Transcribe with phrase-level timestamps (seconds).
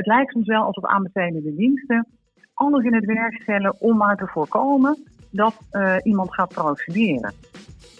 [0.00, 2.06] het lijkt soms wel alsof aanbestedende diensten
[2.54, 4.98] alles in het werk stellen om maar te voorkomen
[5.30, 5.54] dat
[6.02, 7.32] iemand gaat procederen.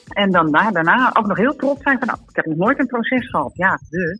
[0.08, 2.86] En dan daarna ook nog heel trots zijn van, nou, ik heb nog nooit een
[2.86, 3.50] proces gehad.
[3.54, 4.16] Ja, de.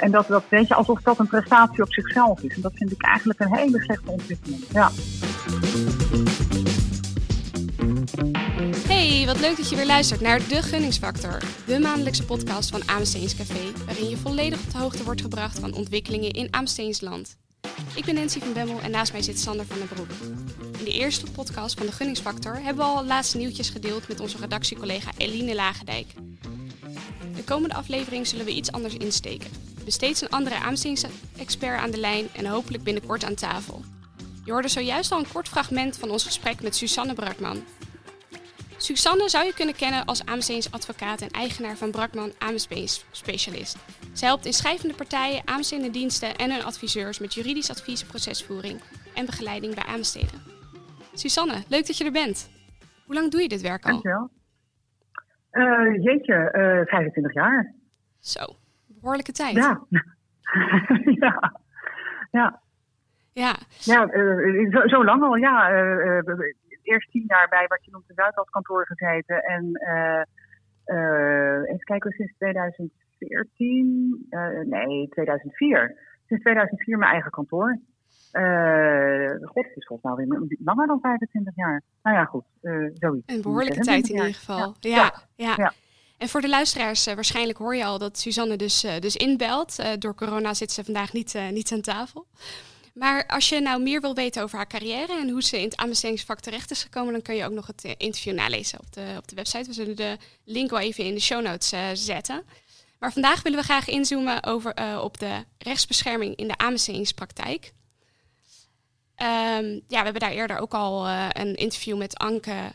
[0.00, 2.54] en dat, dat weet je alsof dat een prestatie op zichzelf is.
[2.54, 4.60] En dat vind ik eigenlijk een hele slechte ontwikkeling.
[4.72, 4.90] Ja.
[8.86, 13.36] Hey, wat leuk dat je weer luistert naar De Gunningsfactor, de maandelijkse podcast van Aamsteens
[13.36, 17.36] Café, waarin je volledig op de hoogte wordt gebracht van ontwikkelingen in Aamsteensland.
[17.94, 20.10] Ik ben Nancy van Bemmel en naast mij zit Sander van der Broek.
[20.78, 24.38] In de eerste podcast van De Gunningsfactor hebben we al laatste nieuwtjes gedeeld met onze
[24.38, 26.06] redactiecollega Eline Lagendijk.
[27.36, 29.50] De komende aflevering zullen we iets anders insteken.
[29.84, 33.84] We steeds een andere Aamsteens-expert aan de lijn en hopelijk binnenkort aan tafel.
[34.44, 37.62] Je hoorde zojuist al een kort fragment van ons gesprek met Susanne Brakman,
[38.82, 43.76] Susanne zou je kunnen kennen als Amerseen's advocaat en eigenaar van Brakman Amerspeens Specialist.
[44.12, 48.80] Zij helpt in schrijvende partijen, Amersene diensten en hun adviseurs met juridisch advies, procesvoering
[49.14, 50.40] en begeleiding bij Amerssteden.
[51.14, 52.50] Susanne, leuk dat je er bent.
[53.06, 53.90] Hoe lang doe je dit werk al?
[53.90, 54.30] Dankjewel.
[55.52, 57.74] Uh, jeetje, uh, eh, 25 jaar.
[58.18, 58.44] Zo,
[58.86, 59.54] behoorlijke tijd.
[59.54, 59.80] Ja.
[61.20, 61.60] ja.
[62.30, 62.60] Ja.
[63.32, 65.68] Ja, ja uh, zo, zo, lang al, ja
[66.82, 69.42] eerst tien jaar bij wat je noemt een Zuidaskantoor gezeten.
[69.42, 69.64] En
[70.86, 75.96] uh, even kijken, sinds 2014, uh, eh, nee, 2004.
[76.26, 77.78] Sinds 2004 mijn eigen kantoor.
[79.42, 81.82] God, het is volgens mij weer langer dan 25 jaar.
[82.02, 82.44] Nou ja, goed,
[82.94, 83.34] zoiets.
[83.34, 84.74] Een behoorlijke tijd in ieder geval.
[84.80, 85.54] Ja, ja.
[85.56, 85.72] ja.
[86.18, 90.00] En voor de luisteraars, waarschijnlijk hoor je al dat Suzanne dus, dus inbelt.
[90.00, 92.26] door corona zit ze vandaag niet, niet aan tafel.
[92.92, 95.76] Maar als je nou meer wil weten over haar carrière en hoe ze in het
[95.76, 99.14] aanbestedingsvak terecht is gekomen, dan kun je ook nog het eh, interview nalezen op de,
[99.16, 99.66] op de website.
[99.66, 102.44] We zullen de link wel even in de show notes uh, zetten.
[102.98, 107.72] Maar vandaag willen we graag inzoomen over, uh, op de rechtsbescherming in de aanbestedingspraktijk.
[109.16, 112.72] Um, ja, we hebben daar eerder ook al een interview met Anke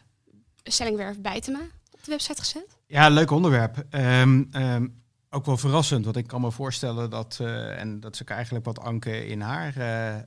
[0.64, 1.60] Stellingwerf Bijtema
[1.92, 2.78] op de website gezet.
[2.88, 3.86] Ja, leuk onderwerp.
[3.92, 5.04] Um, um,
[5.38, 8.80] ook wel verrassend, want ik kan me voorstellen dat, uh, en dat ook eigenlijk wat
[8.80, 10.22] Anke in haar uh, uh,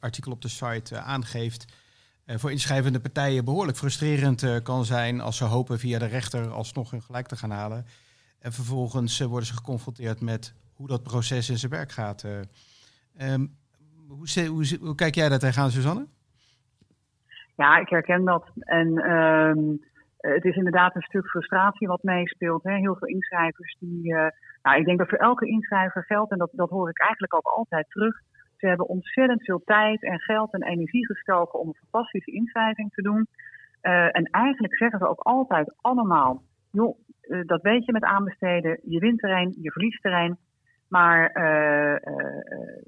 [0.00, 1.78] artikel op de site aangeeft,
[2.26, 7.02] voor inschrijvende partijen behoorlijk frustrerend kan zijn als ze hopen via de rechter alsnog hun
[7.02, 7.86] gelijk te gaan halen.
[8.38, 12.24] En vervolgens worden ze geconfronteerd met hoe dat proces in zijn werk gaat.
[13.20, 13.56] Um,
[14.08, 16.06] hoe, hoe, hoe, kijk jij daar tegenaan, Suzanne?
[17.56, 18.44] Ja, ik herken dat.
[18.54, 19.52] Uh,
[20.20, 22.62] het is inderdaad een stuk frustratie wat meespeelt.
[22.62, 22.76] Hè?
[22.76, 24.12] Heel veel inschrijvers die.
[24.12, 24.26] Uh,
[24.62, 27.46] nou, ik denk dat voor elke inschrijver geldt, en dat, dat hoor ik eigenlijk ook
[27.46, 28.20] altijd terug.
[28.56, 33.02] Ze hebben ontzettend veel tijd en geld en energie gestoken om een fantastische inschrijving te
[33.02, 33.26] doen.
[33.82, 36.98] Uh, en eigenlijk zeggen ze ook altijd allemaal: joh,
[37.46, 38.80] dat weet je met aanbesteden.
[38.82, 40.38] Je wint terrein, je verliest terrein.
[40.88, 41.32] Maar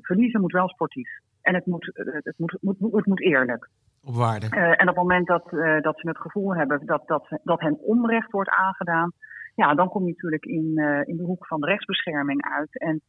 [0.00, 1.08] verliezen moet wel sportief.
[1.42, 1.90] En het moet,
[2.22, 2.58] het moet,
[2.92, 3.68] het moet eerlijk
[4.04, 4.46] op waarde.
[4.50, 7.60] Uh, en op het moment dat, uh, dat ze het gevoel hebben dat, dat, dat
[7.60, 9.12] hen onrecht wordt aangedaan,
[9.54, 12.78] ja, dan kom je natuurlijk in, uh, in de hoek van de rechtsbescherming uit.
[12.78, 13.02] En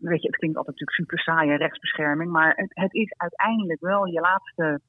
[0.00, 4.06] weet je, het klinkt altijd natuurlijk super saaie rechtsbescherming, maar het, het is uiteindelijk wel
[4.06, 4.80] je laatste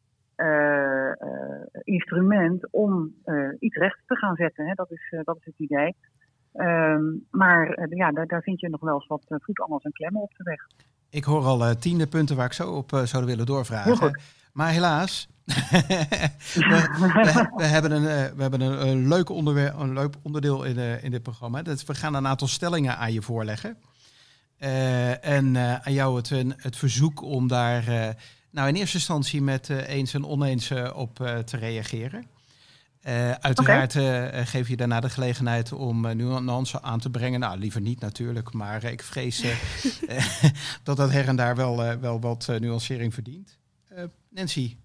[1.84, 3.14] instrument om
[3.60, 4.68] iets recht te gaan zetten.
[4.68, 4.74] Hè?
[4.74, 5.96] Dat, is, dat is het idee.
[6.54, 10.34] Um, maar ja, daar, daar vind je nog wel eens wat voetangels en klemmen op
[10.38, 10.68] de weg.
[11.10, 14.22] Ik hoor al tiende punten waar ik zo op zou willen doorvragen.
[14.52, 15.28] Maar helaas,
[16.54, 20.78] we, we, hebben een, uh, we hebben een, een, leuk, onderwerp, een leuk onderdeel in,
[20.78, 21.62] uh, in dit programma.
[21.62, 23.78] Dat we gaan een aantal stellingen aan je voorleggen.
[24.60, 28.16] Uh, en aan jou het, het verzoek om daar
[28.52, 32.26] nou in eerste instantie met eens en oneens op te reageren.
[33.40, 34.46] uiteraard okay.
[34.46, 37.40] geef je daarna de gelegenheid om nuance aan te brengen.
[37.40, 39.44] Nou, liever niet natuurlijk, maar ik vrees
[40.84, 43.58] dat dat her en daar wel, wel wat nuancering verdient.
[44.30, 44.78] Nancy,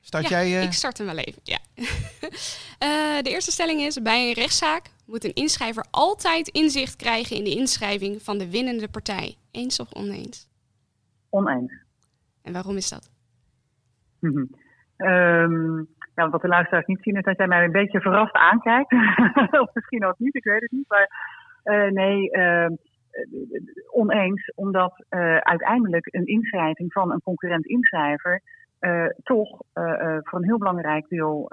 [0.00, 0.58] start ja, jij?
[0.58, 0.62] Uh...
[0.62, 1.58] Ik start hem wel even, ja.
[1.76, 7.44] uh, de eerste stelling is, bij een rechtszaak moet een inschrijver altijd inzicht krijgen in
[7.44, 9.36] de inschrijving van de winnende partij.
[9.50, 10.48] Eens of oneens?
[11.30, 11.72] Oneens.
[12.42, 13.10] En waarom is dat?
[14.20, 14.48] Mm
[14.96, 18.92] um, ja, wat de luisteraars niet zien is dat jij mij een beetje verrast aankijkt.
[19.62, 20.88] of misschien ook niet, ik weet het niet.
[20.88, 21.08] Maar
[21.64, 22.70] uh, nee, ehm,
[23.90, 25.04] oneens, omdat
[25.40, 28.42] uiteindelijk een inschrijving van een concurrent inschrijver
[28.82, 31.50] uh, toch uh, voor een heel belangrijk deel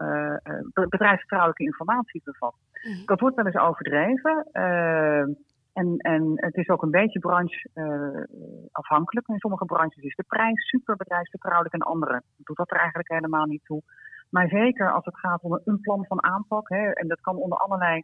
[0.74, 2.56] bedrijfsvertrouwelijke informatie bevat.
[2.84, 3.06] Mm.
[3.06, 4.48] Dat wordt wel eens overdreven.
[5.74, 9.28] en, en het is ook een beetje brancheafhankelijk.
[9.28, 13.46] In sommige branches is de prijs super bedrijfsvertrouwelijk en andere doet dat er eigenlijk helemaal
[13.46, 13.82] niet toe.
[14.30, 17.58] Maar zeker als het gaat om een plan van aanpak, hè, en dat kan onder
[17.58, 18.04] allerlei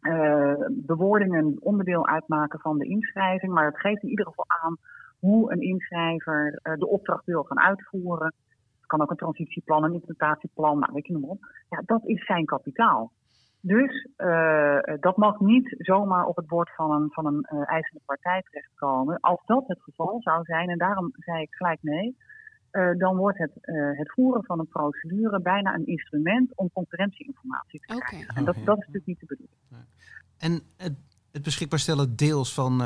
[0.00, 4.76] uh, bewoordingen onderdeel uitmaken van de inschrijving, maar het geeft in ieder geval aan
[5.18, 8.32] hoe een inschrijver de opdracht wil gaan uitvoeren.
[8.76, 11.46] Het kan ook een transitieplan, een implementatieplan, nou weet je nog op.
[11.68, 13.12] Ja, dat is zijn kapitaal.
[13.60, 18.00] Dus uh, dat mag niet zomaar op het bord van een, van een uh, eisende
[18.04, 19.20] partij terechtkomen.
[19.20, 22.16] Als dat het geval zou zijn, en daarom zei ik gelijk nee,
[22.72, 23.52] uh, dan wordt het,
[23.96, 28.18] het voeren van een procedure bijna een instrument om concurrentieinformatie te krijgen.
[28.18, 28.36] Okay.
[28.36, 29.58] En dat, dat is natuurlijk niet de bedoeling.
[30.38, 30.94] En het,
[31.32, 32.82] het beschikbaar stellen deels van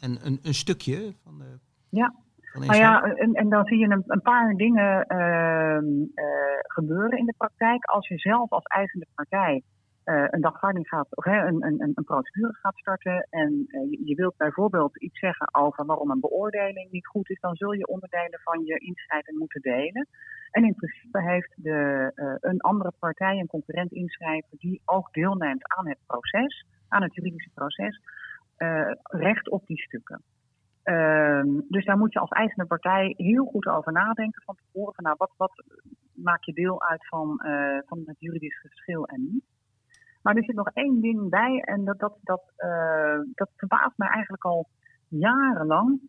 [0.00, 1.58] een, een, een stukje van de.
[1.88, 2.14] Ja.
[2.52, 5.78] Nou ja, en, en, dan zie je een, een paar dingen uh,
[6.14, 6.24] uh,
[6.62, 7.84] gebeuren in de praktijk.
[7.84, 9.62] Als je zelf als eisende partij
[10.04, 14.36] uh, een dagvaarding gaat, of een, een, een procedure gaat starten en je, je, wilt
[14.36, 18.64] bijvoorbeeld iets zeggen over waarom een beoordeling niet goed is, dan zul je onderdelen van
[18.64, 20.08] je inschrijving moeten delen.
[20.50, 22.10] En in principe heeft de,
[22.40, 27.50] een andere partij, een concurrent inschrijver, die ook deelneemt aan het proces, aan het juridische
[27.54, 28.00] proces,
[29.02, 30.22] recht op die stukken.
[30.88, 34.94] Uh, dus daar moet je als eisende partij heel goed over nadenken van tevoren.
[34.94, 35.64] Van, nou, wat, wat
[36.14, 39.44] maak je deel uit van, uh, van het juridisch verschil en niet.
[40.22, 44.08] Maar er zit nog één ding bij en dat, dat, dat, uh, dat verbaast mij
[44.08, 44.68] eigenlijk al
[45.08, 46.00] jarenlang.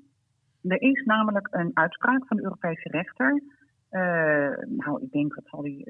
[0.61, 3.41] Er is namelijk een uitspraak van de Europese rechter.
[4.67, 5.83] nou, ik denk dat zal die,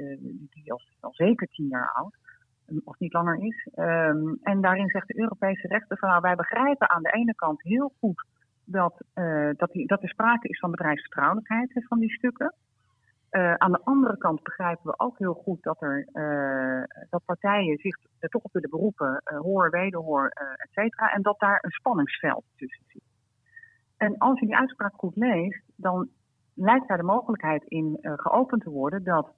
[0.49, 2.15] die al, al zeker tien jaar oud
[2.83, 3.67] of niet langer is.
[3.75, 7.61] Um, en daarin zegt de Europese rechter van nou, wij begrijpen aan de ene kant
[7.61, 8.25] heel goed
[8.63, 12.53] dat, uh, dat, die, dat er sprake is van bedrijfsvertrouwelijkheid van die stukken.
[13.31, 17.77] Uh, aan de andere kant begrijpen we ook heel goed dat, er, uh, dat partijen
[17.77, 20.27] zich er toch op willen beroepen, hoor, wederhoor,
[20.57, 23.03] et cetera, en dat daar een spanningsveld tussen zit.
[23.97, 26.09] En als je die uitspraak goed leest, dan
[26.53, 29.33] lijkt daar de mogelijkheid in geopend te worden dat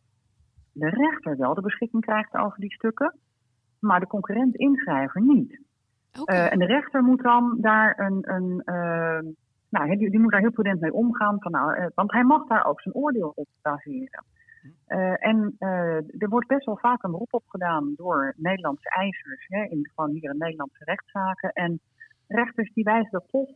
[0.72, 3.16] de rechter wel de beschikking krijgt over die stukken,
[3.80, 5.62] maar de concurrent inschrijver niet.
[6.20, 6.46] Okay.
[6.46, 9.32] Uh, en de rechter moet dan daar een, een uh,
[9.70, 12.48] nou, die, die, moet daar heel prudent mee omgaan, van, nou, uh, want hij mag
[12.48, 14.24] daar ook zijn oordeel op baseren.
[15.18, 15.56] en
[16.18, 20.12] er wordt best wel vaak een beroep op gedaan door Nederlandse eisers, hè, in gewoon
[20.12, 21.52] hier in Nederlandse rechtszaken.
[21.52, 21.80] En
[22.28, 23.50] rechters die wijzen dat toch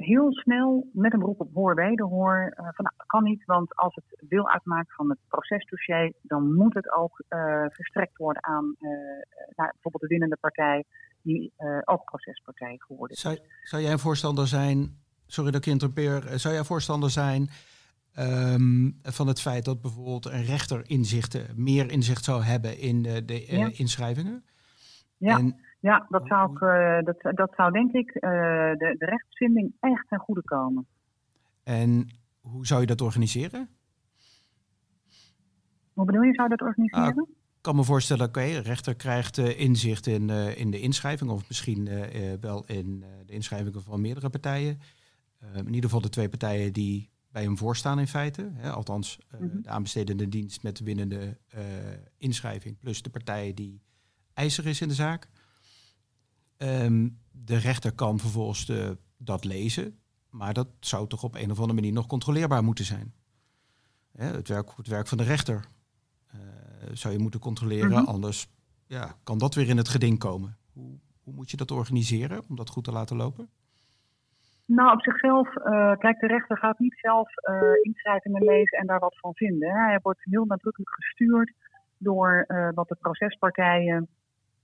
[0.00, 4.48] heel snel met een beroep op hoor-wederhoor van nou, kan niet, want als het deel
[4.48, 7.22] uitmaakt van het procesdossier, dan moet het ook
[7.68, 8.76] verstrekt worden aan
[9.56, 10.84] nou, bijvoorbeeld de winnende partij
[11.22, 11.52] die
[11.84, 13.22] ook procespartij geworden is.
[13.22, 17.50] Zou, zou jij een voorstander zijn, sorry dat ik interpeer, eh, zou jij voorstander zijn
[18.18, 23.44] um, van het feit dat bijvoorbeeld een rechter inzichten, meer inzicht zou hebben in de,
[23.46, 23.70] ja.
[23.72, 24.44] inschrijvingen?
[25.16, 25.38] Ja.
[25.38, 30.08] En, ja, dat zou, ik, uh, dat, dat zou denk ik de, de rechtsvinding echt
[30.08, 30.86] ten goede komen.
[31.62, 32.08] En
[32.40, 33.68] hoe zou je dat organiseren?
[35.92, 37.22] Hoe bedoel je, zou je dat organiseren?
[37.22, 40.80] Ah, ik kan me voorstellen, oké, okay, de rechter krijgt uh, inzicht in, in de
[40.80, 41.88] inschrijving, of misschien
[42.40, 44.80] wel in de inschrijvingen van meerdere partijen.
[45.54, 48.50] in ieder geval de twee partijen die bij hem voorstaan in feite.
[48.54, 49.62] Hè, althans, mm -hmm.
[49.62, 51.38] de aanbestedende dienst met de winnende
[52.18, 53.82] inschrijving, plus de partij die
[54.34, 55.28] eiser is in de zaak.
[56.62, 59.98] Um, de rechter kan vervolgens de, dat lezen,
[60.30, 63.12] maar dat zou toch op een of andere manier nog controleerbaar moeten zijn.
[64.12, 65.64] Hè, het, werk, het werk van de rechter
[66.26, 66.38] eh,
[66.92, 67.88] zou je moeten controleren.
[67.88, 68.06] Mm -hmm.
[68.06, 68.48] Anders
[68.86, 70.56] ja, kan dat weer in het geding komen.
[70.72, 73.48] Hoe, hoe moet je dat organiseren om dat goed te laten lopen?
[74.64, 78.98] Nou, op zichzelf, uh, kijk, de rechter gaat niet zelf uh, inschrijvingen lezen en daar
[78.98, 79.70] wat van vinden.
[79.70, 81.52] Hij wordt heel nadrukkelijk gestuurd
[81.98, 84.08] door wat de procespartijen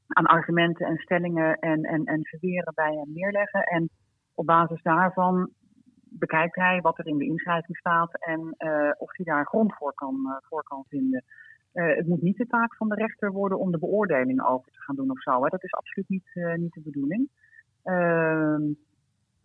[0.07, 3.63] aan argumenten en stellingen en, en, en verweren bij hem neerleggen.
[3.63, 3.91] En
[4.35, 5.51] op basis daarvan
[6.19, 8.55] bekijkt hij wat er in de inschrijving staat en
[8.99, 11.25] of hij daar grond voor kan, voor kan vinden.
[11.73, 14.81] Uh, het moet niet de taak van de rechter worden om de beoordeling over te
[14.81, 15.43] gaan doen of zo.
[15.43, 15.49] Hè.
[15.49, 17.29] Dat is absoluut niet, niet de bedoeling.
[17.85, 18.77] Uh,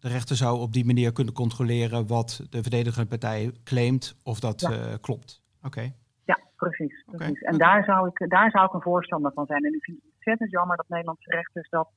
[0.02, 4.62] de rechter zou op die manier kunnen controleren wat de verdedigende partij claimt of dat
[4.62, 4.98] ja.
[5.02, 5.44] klopt.
[5.58, 5.68] Oké.
[5.68, 5.94] Okay.
[6.26, 7.04] Ja, precies.
[7.06, 7.42] precies.
[7.42, 7.52] Okay.
[7.52, 9.66] En daar, zou ik, daar zou ik een voorstander van zijn.
[9.66, 11.90] En ik vind ontzettend jammer dat Nederlandse rechters dat,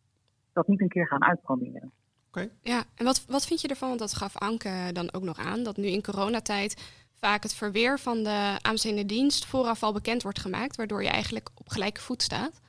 [0.53, 1.93] dat niet een keer gaan uitproberen.
[2.29, 2.51] Okay.
[2.63, 3.89] Ja, en wat, wat vind je ervan?
[3.89, 5.63] Want dat gaf Anke dan ook nog aan.
[5.63, 10.41] Dat nu in coronatijd vaak het verweer van de aanbestedende dienst vooraf al bekend wordt
[10.41, 12.61] gemaakt, waardoor je eigenlijk op gelijke voet staat.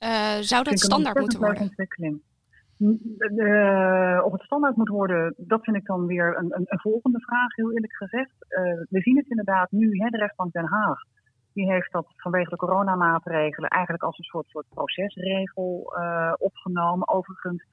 [0.00, 1.62] Uh, zou dat standaard moeten worden?
[1.62, 2.22] Ontwikkeling.
[2.78, 7.20] Uh, of het standaard moet worden, dat vind ik dan weer een, een, een volgende
[7.20, 8.32] vraag, heel eerlijk gezegd.
[8.48, 10.98] Uh, we zien het inderdaad nu, hè, de rechtbank Den Haag,
[11.60, 17.08] die heeft dat vanwege de coronamaatregelen eigenlijk als een soort, soort procesregel uh, opgenomen.
[17.08, 17.64] Overigens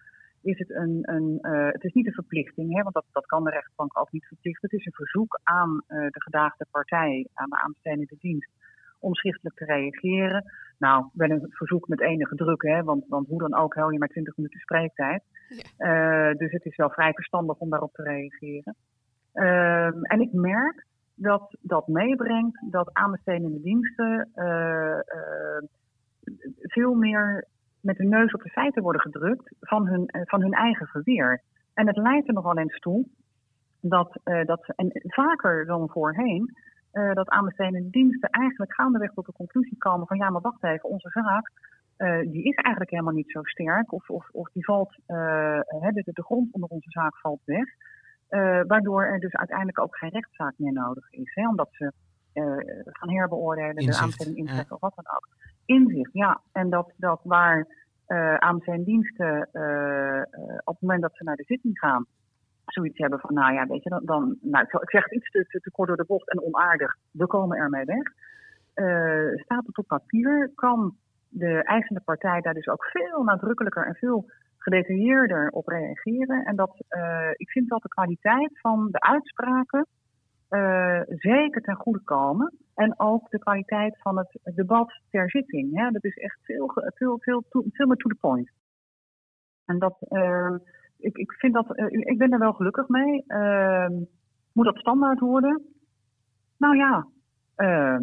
[0.41, 3.43] is het een, een uh, het is niet een verplichting, hè, want dat, dat kan
[3.43, 4.69] de rechtbank ook niet verplichten.
[4.69, 8.51] Het is een verzoek aan uh, de gedaagde partij, aan de aanbestedende dienst,
[8.99, 10.51] om schriftelijk te reageren.
[10.77, 13.99] Nou, wel een verzoek met enige druk, hè, want, want hoe dan ook hou je
[13.99, 15.23] maar 20 minuten spreektijd.
[15.77, 16.33] Ja.
[16.33, 18.75] dus het is wel vrij verstandig om daarop te reageren.
[19.33, 20.85] Ehm, en ik merk
[21.17, 24.29] dat dat meebrengt dat aanbestedende diensten
[26.61, 27.47] veel meer
[27.81, 31.41] met de neus op de feiten worden gedrukt van hun, van hun eigen verweer.
[31.73, 33.05] En het leidt er nogal eens toe
[33.81, 36.55] dat, dat en vaker dan voorheen,
[36.93, 40.89] uh, dat aanbestedende diensten eigenlijk gaandeweg tot de conclusie komen van ja, maar wacht even,
[40.89, 41.51] onze zaak
[42.31, 46.53] die is eigenlijk helemaal niet zo sterk of, of, of die valt, de, de grond
[46.53, 47.65] onder onze zaak valt weg.
[48.67, 51.91] Waardoor er dus uiteindelijk ook geen rechtszaak meer nodig is, hè, omdat ze
[52.83, 53.97] gaan herbeoordelen, Inzicht.
[53.97, 54.75] de aanbesteding intrekken ja.
[54.75, 55.27] of wat dan ook.
[55.65, 56.41] Inzicht, ja.
[56.51, 57.67] En dat, dat waar
[58.39, 59.49] aan zijn diensten
[60.63, 62.05] op het moment dat ze naar de zitting gaan,
[62.65, 65.45] zoiets hebben van, nou ja, weet je, dan, dan nou, ik zeg het iets te,
[65.47, 68.03] te, te, kort door de bocht en onaardig, we komen ermee weg.
[69.43, 70.95] Staat het op papier, kan
[71.29, 76.45] de eisende partij daar dus ook veel nadrukkelijker en veel gedetailleerder op reageren.
[76.45, 79.87] En dat, uh, ik vind dat de kwaliteit van de uitspraken
[80.49, 82.53] uh, zeker ten goede komen.
[82.75, 85.77] En ook de kwaliteit van het debat ter zitting.
[85.77, 85.91] Hè.
[85.91, 88.51] Dat is echt veel, veel, veel, veel meer to the point.
[89.65, 89.97] En dat,
[90.97, 93.23] ik, ik, vind dat, uh, ik ben er wel gelukkig mee.
[93.27, 93.87] Uh,
[94.53, 95.61] moet dat standaard worden?
[96.57, 97.07] Nou ja,
[97.57, 97.99] uh,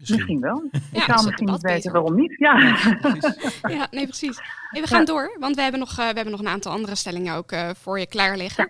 [0.00, 0.18] misschien.
[0.18, 0.40] misschien.
[0.40, 0.68] wel.
[0.92, 2.34] ik zou misschien niet weten waarom niet.
[2.38, 2.76] Ja,
[3.76, 4.40] ja nee, precies.
[4.70, 7.34] we gaan door, want we hebben, nog, uh, we hebben nog een aantal andere stellingen
[7.34, 8.64] ook uh, voor je klaar liggen.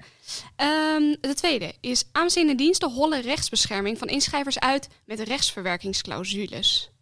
[0.97, 6.93] Um, de tweede is aanziende diensten hollen rechtsbescherming van inschrijvers uit met rechtsverwerkingsclausules.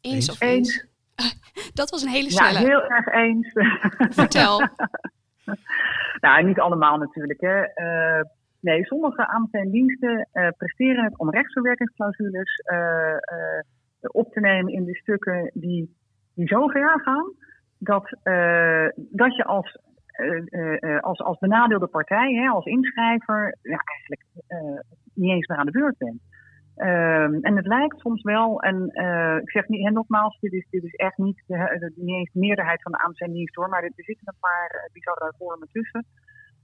[0.00, 0.84] Eens, of eens?
[1.74, 2.60] Dat was een hele snelle.
[2.60, 3.52] Ja, heel erg eens.
[4.14, 4.58] Vertel.
[6.20, 7.40] nou, niet allemaal natuurlijk.
[7.40, 7.60] Hè.
[7.60, 8.24] Uh,
[8.66, 13.18] nee, sommige ambten en diensten uh, presteren het om rechtsverwerkingsclausules uh,
[14.00, 15.96] op te nemen in de stukken die,
[16.34, 17.32] die zo ver gaan
[17.78, 18.18] dat,
[19.10, 19.78] dat je als,
[21.00, 24.24] als, als benadeelde partij, hè, als inschrijver, eigenlijk
[25.14, 26.20] niet eens meer aan de beurt bent.
[26.76, 28.84] Um, en het lijkt soms wel, en
[29.42, 32.40] ik zeg niet, en nogmaals, dit is, dit is echt niet, de, niet eens de
[32.40, 36.04] meerderheid van de aanbesteding door, maar er zitten een paar bizarre vormen tussen.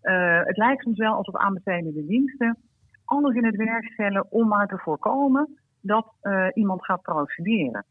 [0.02, 2.58] Uh, het lijkt soms wel alsof aanbestedende diensten
[3.04, 6.06] alles in het werk stellen om maar te voorkomen dat
[6.54, 7.84] iemand gaat procederen.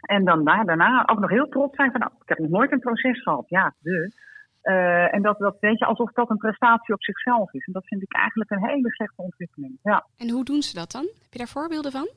[0.00, 2.78] En dan daarna ook nog heel trots zijn van, nou, ik heb nog nooit een
[2.78, 3.44] proces gehad.
[3.48, 4.22] Ja, dus.
[4.62, 7.66] Uh, en dat, dat weet je alsof dat een prestatie op zichzelf is.
[7.66, 9.78] En dat vind ik eigenlijk een hele slechte ontwikkeling.
[9.82, 10.06] Ja.
[10.16, 11.02] En hoe doen ze dat dan?
[11.02, 12.08] Heb je daar voorbeelden van?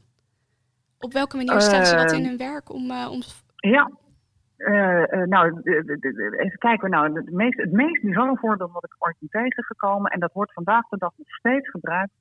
[0.99, 2.91] Op welke manier stellen ze dat in hun werk om.
[2.91, 3.21] Om...
[3.55, 3.91] Ja,
[4.57, 6.89] uh, nou, even kijken.
[6.89, 8.01] Nou, het meest, het meest
[8.39, 12.13] voorbeeld wat ik ooit ben tegengekomen, en dat wordt vandaag de dag nog steeds gebruikt,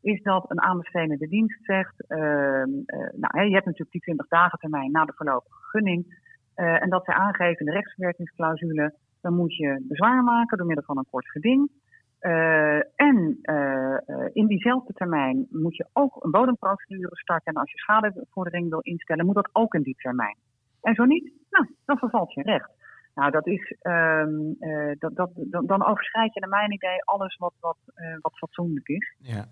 [0.00, 2.70] is dat een aanbestedende dienst zegt: ehm,
[3.14, 6.28] Nou, je hebt natuurlijk die 20 dagen termijn na de voorlopige gunning.
[6.54, 11.10] en dat zij aangeven de rechtsverwerkingsclausule dan moet je bezwaar maken door middel van een
[11.10, 11.70] kort geding.
[12.96, 13.38] En
[14.32, 17.52] in diezelfde termijn moet je ook een bodemprocedure starten.
[17.52, 20.36] En als je schadevordering wil instellen, moet dat ook in die termijn.
[20.82, 22.70] En zo niet, nou, dan vervalt je recht.
[23.14, 24.56] Nou, dat is, um,
[24.98, 27.76] dat, dat, dan, dan overschrijd je naar mijn idee alles wat, wat,
[28.20, 29.14] wat fatsoenlijk is.
[29.18, 29.44] Ja.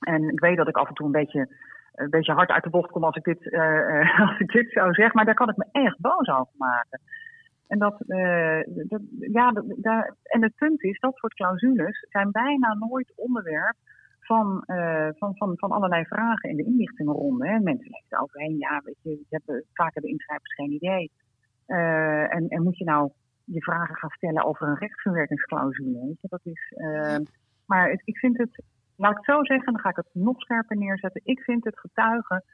[0.00, 1.48] En ik weet dat ik af en toe een beetje,
[1.94, 3.52] een beetje hard uit de bocht kom als ik, dit,
[4.28, 7.00] als ik dit zou zeggen, maar daar kan ik me echt boos over maken.
[7.66, 7.96] En, dat,
[8.88, 9.64] dat, ja, dat,
[10.22, 13.76] en het punt is, dat soort clausules zijn bijna nooit onderwerp
[14.20, 17.48] van, uh, van, van, van allerlei vragen in de inlichtingenronde.
[17.48, 17.58] Hè.
[17.58, 21.10] Mensen lezen overheen, ja, weet je, je hebt vaker de inschrijvers geen idee.
[21.68, 23.10] Uh, en, en moet je nou
[23.44, 26.06] je vragen gaan stellen over een rechtsverwerkingsclausule?
[26.06, 26.74] Weet je, dat is,
[27.66, 28.62] maar het, ik vind het,
[28.96, 31.20] laat ik het zo zeggen, dan ga ik het nog scherper neerzetten.
[31.24, 32.44] Ik vind het getuigen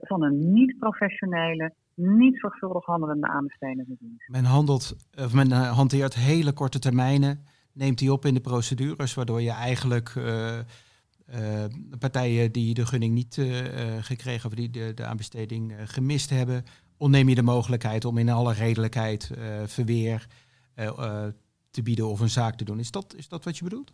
[0.00, 4.28] van een niet-professionele, niet zorgvuldig handelende aanbestedende dienst.
[4.28, 9.14] Men, handelt, of men eh, hanteert hele korte termijnen, neemt die op in de procedures,
[9.14, 10.58] waardoor je eigenlijk uh,
[11.98, 13.46] partijen die de gunning niet uh,
[14.00, 16.64] gekregen of die de, de aanbesteding gemist hebben,
[16.98, 19.30] ontneem je de mogelijkheid om in alle redelijkheid
[19.66, 20.26] verweer
[21.70, 22.78] te bieden of een zaak te doen.
[22.78, 23.92] Is dat, is dat wat je bedoelt?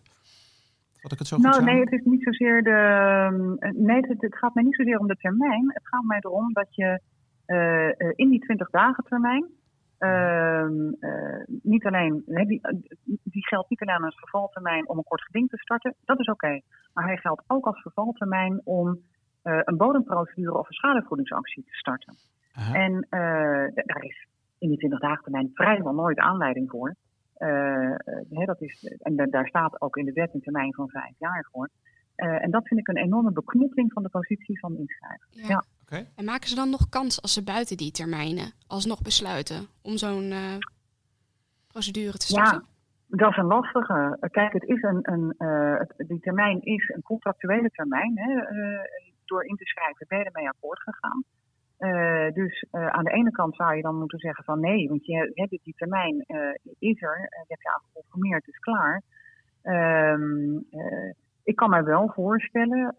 [1.02, 2.71] Wat ik het zo nou, nee, het is niet zozeer de.
[2.71, 5.71] Ehm, nee, het, het, gaat mij niet zozeer om de termijn.
[5.73, 7.00] Het gaat mij erom dat je
[7.47, 9.47] uh, in die 20 dagen termijn.
[9.99, 10.66] Uh,
[11.62, 12.61] niet alleen, die,
[13.23, 16.61] die, geldt niet alleen als vervaltermijn om een kort geding te starten, dat is oké.
[16.92, 18.99] Maar hij geldt ook als vervaltermijn om
[19.42, 22.14] een bodemprocedure of een schadevoedingsactie te starten.
[22.52, 22.75] Aha.
[22.75, 23.06] En
[23.75, 24.26] daar is
[24.59, 26.94] in die 20 dagen termijn vrijwel nooit aanleiding voor.
[28.44, 31.68] dat is, en daar staat ook in de wet een termijn van vijf jaar voor.
[32.14, 35.26] en dat vind ik een enorme beknoppeling van de positie van de inschrijver.
[35.30, 35.47] Ja.
[35.49, 35.64] ja.
[36.16, 40.32] En maken ze dan nog kans als ze buiten die termijnen alsnog besluiten om zo'n
[41.66, 42.64] procedure te starten?
[42.64, 42.71] Ja.
[43.16, 44.28] Dat is een lastige.
[44.30, 45.35] Kijk, het is een, een,
[46.06, 48.18] die termijn is een contractuele termijn.
[48.18, 48.35] Hè.
[49.25, 51.25] door in te schrijven ben je ermee akkoord gegaan.
[51.83, 55.07] Uh, dus uh, aan de ene kant zou je dan moeten zeggen van nee, want
[55.07, 56.39] je hebt die termijn uh,
[56.79, 59.03] is er, je hebt je aan geconformeerd, is klaar.
[59.62, 60.57] Ehm,
[61.45, 62.95] ik kan me wel voorstellen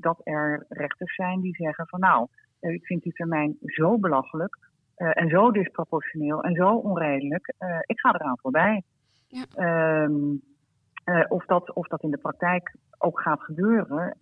[0.00, 2.26] dat er rechters zijn die zeggen van nou,
[2.60, 4.58] ik vind die termijn zo belachelijk
[4.96, 7.54] en zo disproportioneel en zo onredelijk,
[7.86, 8.82] ik ga eraan voorbij.
[9.26, 10.02] Ja.
[10.02, 10.42] Um,
[11.28, 14.16] of, dat, of dat in de praktijk ook gaat gebeuren,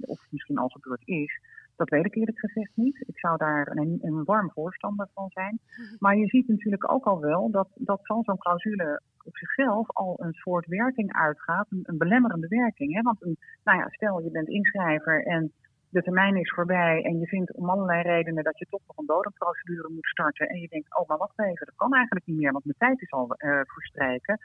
[0.00, 1.40] of misschien al gebeurd is,
[1.82, 3.04] dat weet ik eerlijk gezegd niet.
[3.06, 5.58] Ik zou daar een, een warm voorstander van zijn.
[5.98, 10.14] Maar je ziet natuurlijk ook al wel dat, dat van zo'n clausule op zichzelf al
[10.22, 12.94] een soort werking uitgaat, een, een belemmerende werking.
[12.94, 13.02] Hè?
[13.02, 15.52] Want een, nou ja, stel je bent inschrijver en
[15.88, 19.06] de termijn is voorbij en je vindt om allerlei redenen dat je toch nog een
[19.06, 22.52] bodemprocedure moet starten en je denkt, oh maar wacht even, dat kan eigenlijk niet meer,
[22.52, 24.38] want mijn tijd is al uh, verstreken.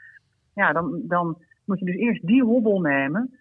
[0.54, 3.38] Ja, dan, dan moet je dus eerst die hobbel nemen.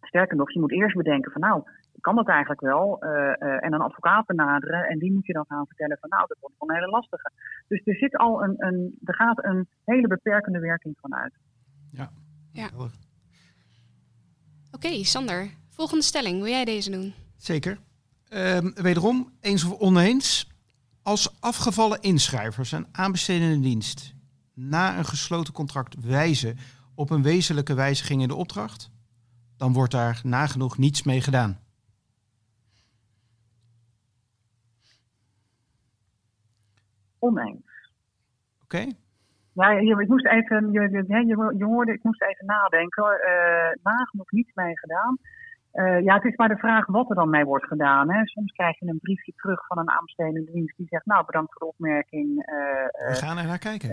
[0.00, 1.62] Sterker nog, je moet eerst bedenken van nou,
[2.00, 3.04] kan dat eigenlijk wel.
[3.04, 4.84] Uh, uh, en een advocaat benaderen.
[4.84, 7.30] En die moet je dan gaan vertellen van nou, dat wordt wel een hele lastige.
[7.68, 11.32] Dus er zit al een, een er gaat een hele beperkende werking van uit.
[11.92, 12.10] Ja.
[12.52, 12.68] ja.
[14.72, 15.50] Oké, Sander.
[15.68, 16.42] Volgende stelling.
[16.42, 17.14] Wil jij deze doen?
[17.36, 17.78] Zeker.
[18.28, 20.48] Uh, wederom, eens of oneens.
[21.02, 24.14] Als afgevallen inschrijvers een aanbestedende dienst
[24.54, 26.56] na een gesloten contract wijzen
[26.94, 28.90] op een wezenlijke wijziging in de opdracht,
[29.56, 31.60] dan wordt daar nagenoeg niets mee gedaan.
[37.20, 37.90] Oneens.
[38.64, 38.84] Oké.
[39.52, 43.04] Ja, je, ik moest even, je, je, je, hoorde, ik moest even nadenken.
[43.04, 45.18] Uh, nagenoeg niets mee gedaan.
[45.74, 48.12] Uh, ja, het is maar de vraag wat er dan mee wordt gedaan.
[48.12, 48.26] Hè.
[48.26, 51.60] Soms krijg je een briefje terug van een aanbestedende dienst die zegt, nou bedankt voor
[51.60, 52.28] de opmerking.
[52.28, 53.88] Uh, we gaan er naar kijken.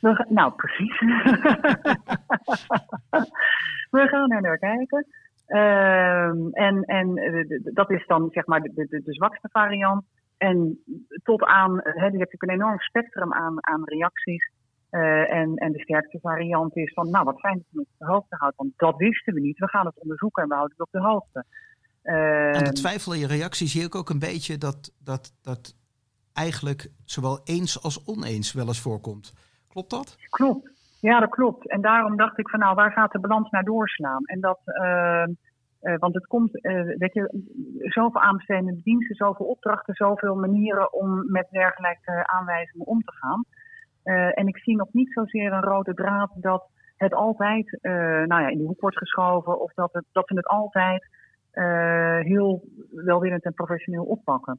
[0.00, 1.00] We, nou, precies.
[3.96, 5.06] we gaan er naar kijken.
[5.46, 7.14] Ehm, en en
[7.62, 10.04] dat is dan zeg maar de, de, de zwakste variant.
[10.36, 10.82] En
[11.22, 14.52] tot aan, hè, je hebt natuurlijk een enorm spectrum aan, aan reacties.
[14.90, 17.98] Uh, en, en de sterkste variant is van, nou wat fijn dat je het op
[17.98, 19.58] de hoogte houdt, want dat wisten we niet.
[19.58, 21.44] We gaan het onderzoeken en we houden het op de hoogte.
[22.04, 25.76] Uh, en de twijfel in je reactie zie ik ook een beetje dat, dat, dat
[26.32, 29.32] eigenlijk zowel eens als oneens wel eens voorkomt.
[29.68, 30.16] Klopt dat?
[30.30, 30.70] Klopt.
[31.00, 31.68] Ja, dat klopt.
[31.68, 34.24] En daarom dacht ik van nou, waar gaat de balans naar doorslaan?
[34.24, 35.24] En dat, uh,
[35.84, 37.42] uh, want het komt, uh, weet je,
[37.78, 43.44] zoveel aanbestedende diensten, zoveel opdrachten, zoveel manieren om met dergelijke aanwijzingen om te gaan.
[44.32, 47.78] En ik zie nog niet zozeer een rode draad dat het altijd
[48.26, 51.06] nou ja, in de hoek wordt geschoven of dat, het, dat we het altijd
[52.24, 54.58] heel welwillend en professioneel oppakken.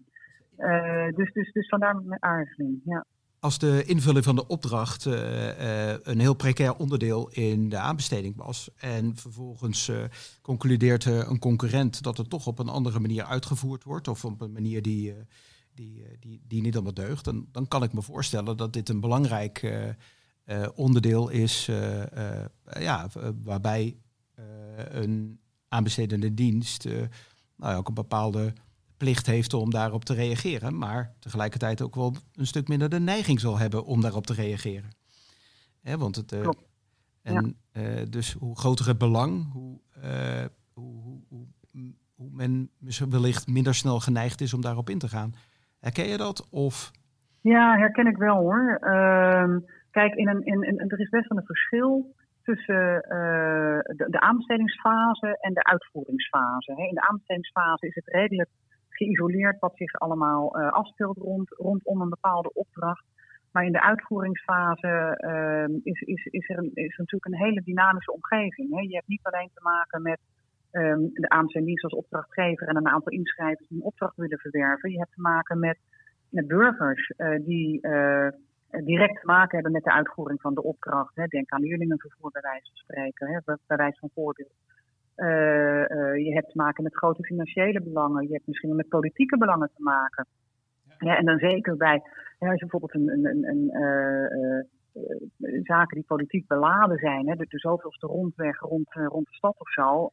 [1.16, 2.82] dus, dus, dus vandaar mijn aarzeling.
[2.86, 3.06] Ja
[3.46, 8.36] als de invulling van de opdracht uh, uh, een heel precair onderdeel in de aanbesteding
[8.36, 8.70] was.
[8.76, 10.04] En vervolgens uh,
[10.42, 14.08] concludeert een concurrent dat het toch op een andere manier uitgevoerd wordt.
[14.08, 15.14] Of op een manier die,
[15.74, 17.26] die, die, die niet allemaal deugt.
[17.26, 19.74] Dan, dan kan ik me voorstellen dat dit een belangrijk
[20.76, 21.66] onderdeel is.
[22.80, 23.10] ja,
[23.44, 23.98] waarbij
[24.90, 26.88] een aanbestedende dienst
[27.56, 28.54] nou, ook een bepaalde
[29.06, 33.40] plicht heeft om daarop te reageren, maar tegelijkertijd ook wel een stuk minder de neiging
[33.40, 34.90] zal hebben om daarop te reageren.
[35.82, 36.50] Hè, want het, uh,
[37.24, 42.70] en uh, dus hoe groter het belang, hoe, uh, hoe, hoe, hoe, hoe, men
[43.10, 45.34] wellicht minder snel geneigd is om daarop in te gaan.
[45.80, 46.48] Herken je dat?
[46.52, 46.92] Of?
[47.42, 48.78] Ja, herken ik wel hoor.
[48.82, 49.60] Ehm,
[49.92, 53.02] kijk, in een, in, in, er is best wel een verschil tussen
[53.98, 56.72] de, de, aanbestedingsfase en de uitvoeringsfase.
[56.72, 58.50] In de aanbestedingsfase is het redelijk
[58.96, 63.06] geïsoleerd wat zich allemaal uh, afspeelt rond, rondom een bepaalde opdracht.
[63.52, 68.14] Maar in de uitvoeringsfase uh, is, is, is er, een, is natuurlijk een hele dynamische
[68.14, 68.74] omgeving.
[68.74, 68.80] Hè.
[68.82, 70.20] Je hebt niet alleen te maken met
[70.72, 74.92] um, de AMC als opdrachtgever en een aantal inschrijvers die een opdracht willen verwerven.
[74.92, 75.78] Je hebt te maken met,
[76.30, 77.80] met burgers uh, die
[78.84, 81.16] direct te maken hebben met de uitvoering van de opdracht.
[81.16, 81.26] Hè.
[81.26, 84.54] Denk aan leerlingenvervoer bij wijze van spreken, hè, bij wijze van voorbeeld.
[85.18, 88.28] Uh, uh, je hebt te maken met grote financiële belangen.
[88.28, 90.28] Je hebt misschien met politieke belangen te maken.
[91.00, 91.18] Ja.
[91.18, 92.02] en dan zeker bij,
[92.40, 97.46] ja, als je bijvoorbeeld een, een, een, uh, zaken die politiek beladen zijn, hè, de,
[97.50, 100.10] de zoveelste rondweg rond, rond de stad of zo.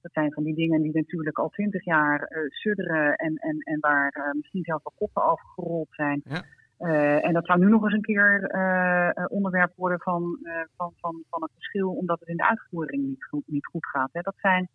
[0.00, 4.30] dat zijn van die dingen die natuurlijk al twintig jaar sudderen en, en, en waar
[4.32, 6.20] misschien zelfs wel koppen over gerold zijn.
[6.24, 6.42] Ja.
[6.80, 10.38] Uh, en dat zou nu nog eens een keer uh, onderwerp worden van,
[10.76, 14.08] van, van, van het verschil, omdat het in de uitvoering niet goed, niet goed gaat.
[14.12, 14.20] Hè.
[14.20, 14.68] Dat zijn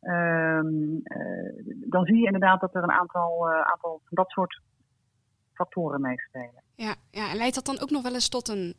[0.00, 0.66] ehm,
[1.90, 4.60] dan zie je inderdaad dat er een aantal, aantal van dat soort
[5.52, 6.62] factoren meespelen.
[6.74, 8.74] Ja, ja, en leidt dat dan ook nog wel eens tot een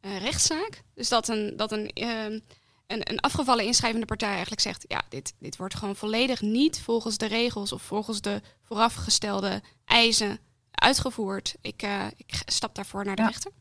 [0.00, 0.82] rechtszaak?
[0.94, 2.38] Dus dat een, dat een, ehm,
[2.86, 7.18] een, een afgevallen inschrijvende partij eigenlijk zegt: ja, dit, dit wordt gewoon volledig niet volgens
[7.18, 10.38] de regels of volgens de voorafgestelde eisen
[10.80, 11.58] uitgevoerd.
[11.62, 13.52] Ik, uh, ik stap daarvoor naar de rechter.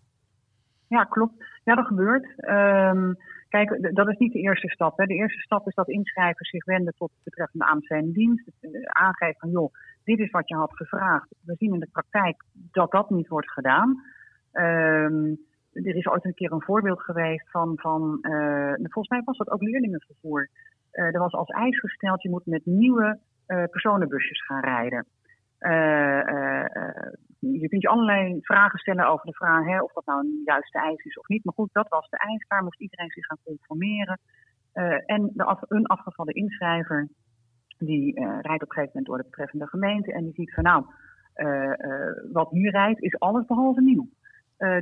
[0.87, 1.33] Ja, klopt.
[1.63, 2.25] Ja, dat gebeurt.
[2.37, 3.15] Um,
[3.49, 4.97] kijk, dat is niet de eerste stap.
[4.97, 5.05] Hè.
[5.05, 8.47] De eerste stap is dat inschrijvers zich wenden tot betreffende aanbestedende dienst.
[8.59, 11.27] Eh, aangeven van, joh, dit is wat je had gevraagd.
[11.45, 14.03] We zien in de praktijk dat dat niet wordt gedaan.
[14.53, 19.37] Um, er is ooit een keer een voorbeeld geweest van, van uh, volgens mij was
[19.37, 20.49] dat ook leerlingenvervoer.
[20.91, 25.05] Uh, er was als eis gesteld, je moet met nieuwe uh, personenbusjes gaan rijden.
[27.39, 30.79] Je kunt je allerlei vragen stellen over de vraag hè, of dat nou een juiste
[30.79, 31.43] eis is of niet.
[31.43, 32.45] Maar goed, dat was de eis.
[32.47, 34.19] Daar moest iedereen zich gaan conformeren.
[35.05, 37.07] en de een afgevallen inschrijver,
[37.77, 40.13] die rijdt op een gegeven moment door de betreffende gemeente.
[40.13, 40.85] En die ziet van nou,
[42.31, 44.09] wat nu rijdt is alles behalve nieuw.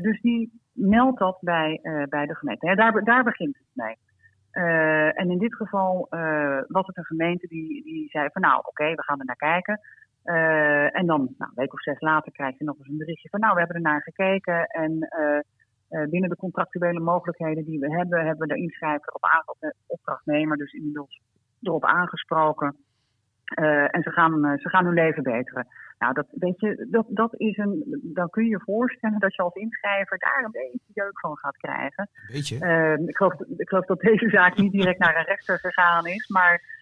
[0.02, 2.76] Dus die meldt dat bij, bij de gemeente.
[2.76, 3.96] Daar, daar begint het mee.
[5.14, 6.08] En in dit geval
[6.68, 9.80] was het een gemeente die, die zei van nou oké, we gaan er naar kijken.
[10.92, 13.40] En dan nou, een week of zes later krijg je nog eens een berichtje van
[13.40, 14.66] nou we hebben er naar gekeken.
[14.66, 15.08] En
[16.10, 21.22] binnen de contractuele mogelijkheden die we hebben, hebben we de inschrijver op opdrachtnemer dus inmiddels
[21.62, 22.76] erop aangesproken.
[23.92, 25.68] en ze gaan, ze gaan hun leven beteren.
[26.00, 29.42] Nou, dat, weet je, dat, dat is een, dan kun je je voorstellen dat je
[29.42, 32.10] als inschrijver daar een beetje jeuk van gaat krijgen.
[32.28, 32.56] Weet je?
[32.56, 36.28] Uh, ik, geloof, ik geloof dat deze zaak niet direct naar een rechter gegaan is,
[36.28, 36.76] maar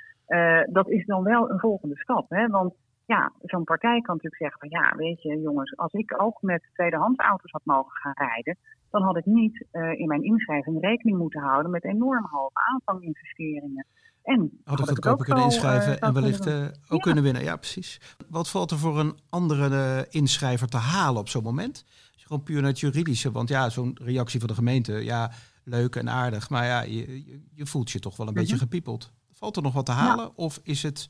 [0.70, 2.30] dat is dan wel een volgende stap.
[2.30, 2.48] Hè?
[2.48, 2.74] Want
[3.06, 6.70] ja, zo'n partij kan natuurlijk zeggen van ja, weet je jongens, als ik ook met
[6.74, 8.58] tweedehands auto's had mogen gaan rijden,
[8.90, 13.86] dan had ik niet uh, in mijn inschrijving rekening moeten houden met enorm hoge aanvanginvesteringen.
[14.24, 17.44] En had ik goedkoper kunnen inschrijven en wellicht uh, ook kunnen winnen.
[17.44, 18.16] Ja, precies.
[18.30, 21.86] Wat valt er voor een andere inschrijver te halen op zo'n moment?
[22.16, 23.32] Gewoon puur naar het juridische.
[23.32, 25.32] Want ja, zo'n reactie van de gemeente, ja,
[25.64, 26.50] leuk en aardig.
[26.50, 28.48] Maar ja, je, je voelt je toch wel een mm -hmm.
[28.48, 29.12] beetje gepiepeld.
[29.32, 30.26] Valt er nog wat te halen?
[30.26, 30.32] Ja.
[30.36, 31.10] Of is het.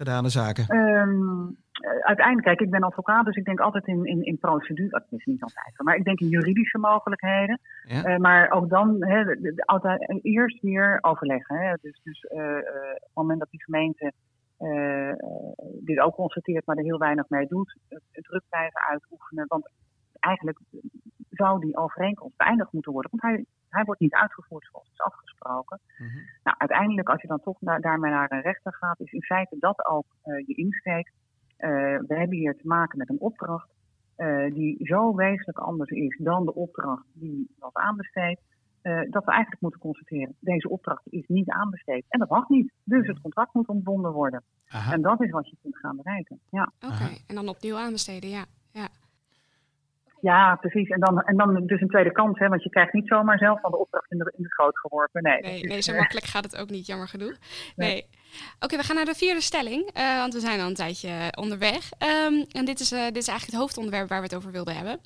[0.00, 0.64] Gedane zaken?
[0.76, 1.56] Um,
[2.12, 4.88] uiteindelijk, kijk, ik ben advocaat, dus ik denk altijd in, in, in procedure.
[4.88, 7.60] Dat is niet altijd, maar ik denk in juridische mogelijkheden.
[7.82, 8.08] Ja.
[8.08, 8.86] Uh, maar ook dan,
[9.64, 11.56] altijd, eerst weer overleggen.
[11.56, 11.74] Hè.
[11.80, 12.56] Dus, dus uh, uh,
[12.96, 14.12] op het moment dat die gemeente
[15.80, 17.78] dit ook constateert, maar er heel weinig mee doet,
[18.12, 19.44] druk blijven uitoefenen.
[19.48, 19.68] Want
[20.20, 20.58] eigenlijk
[21.30, 23.10] zou die overeenkomst beëindigd moeten worden.
[23.10, 25.80] Want hij, hij wordt niet uitgevoerd zoals is afgesproken.
[25.98, 26.22] Mm -hmm.
[26.42, 29.56] Nou, uiteindelijk, als je dan toch naar, daarmee naar een rechter gaat, is in feite
[29.58, 31.12] dat ook je insteek.
[31.58, 31.68] Uh,
[32.06, 33.68] we hebben hier te maken met een opdracht
[34.18, 38.40] uh, die zo wezenlijk anders is dan de opdracht die was aanbesteed.
[38.82, 42.04] Uh, dat we eigenlijk moeten constateren, deze opdracht is niet aanbesteed.
[42.08, 42.72] En dat mag niet.
[42.84, 44.42] Dus het contract moet ontbonden worden.
[44.68, 44.92] Aha.
[44.92, 46.40] En dat is wat je kunt gaan bereiken.
[46.50, 46.72] Ja.
[46.80, 47.18] Oké, okay.
[47.26, 48.44] en dan opnieuw aanbesteden, ja.
[48.70, 48.88] ja.
[50.20, 50.88] Ja, precies.
[50.88, 53.60] En dan, en dan dus een tweede kans, hè, want je krijgt niet zomaar zelf
[53.60, 55.22] van de opdracht in de, in de schoot geworpen.
[55.22, 57.36] Nee, nee, nee zo makkelijk gaat het ook niet, jammer genoeg.
[57.76, 57.92] Nee.
[57.92, 58.02] nee.
[58.54, 61.32] Oké, okay, we gaan naar de vierde stelling, uh, want we zijn al een tijdje
[61.38, 61.90] onderweg.
[62.26, 64.76] Um, en dit is, uh, dit is eigenlijk het hoofdonderwerp waar we het over wilden
[64.76, 65.00] hebben.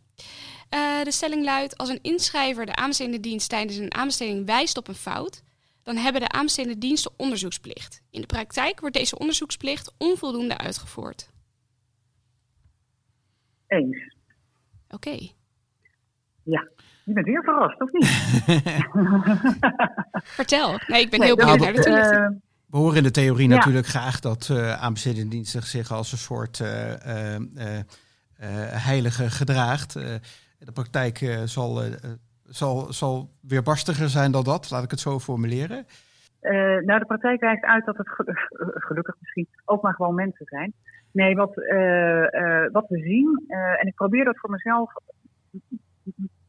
[0.74, 4.88] Uh, de stelling luidt, als een inschrijver de aanbestedende dienst tijdens een aanbesteding wijst op
[4.88, 5.42] een fout,
[5.82, 8.02] dan hebben de aanbestedende diensten onderzoeksplicht.
[8.10, 11.30] In de praktijk wordt deze onderzoeksplicht onvoldoende uitgevoerd.
[13.66, 14.11] Eens.
[14.92, 15.08] Oké.
[15.08, 15.32] Okay.
[16.42, 16.68] Ja,
[17.04, 18.06] je bent weer verrast, of niet?
[20.40, 20.78] Vertel.
[20.86, 22.40] Nee, ik ben nee, heel benieuwd naar de toelichting.
[22.66, 23.56] We horen in de theorie ja.
[23.56, 27.40] natuurlijk graag dat uh, aanbestedende diensten zich als een soort uh, uh,
[28.86, 29.92] heilige gedraagt.
[30.58, 31.82] de praktijk zal,
[32.44, 35.86] zal, zal weerbarstiger zijn dan dat, laat ik het zo formuleren.
[36.84, 38.08] nou, de praktijk wijst uit dat het
[38.88, 40.74] gelukkig misschien ook maar gewoon mensen zijn.
[41.12, 41.54] Nee, wat,
[42.72, 43.44] wat we zien,
[43.78, 44.92] en ik probeer dat voor mezelf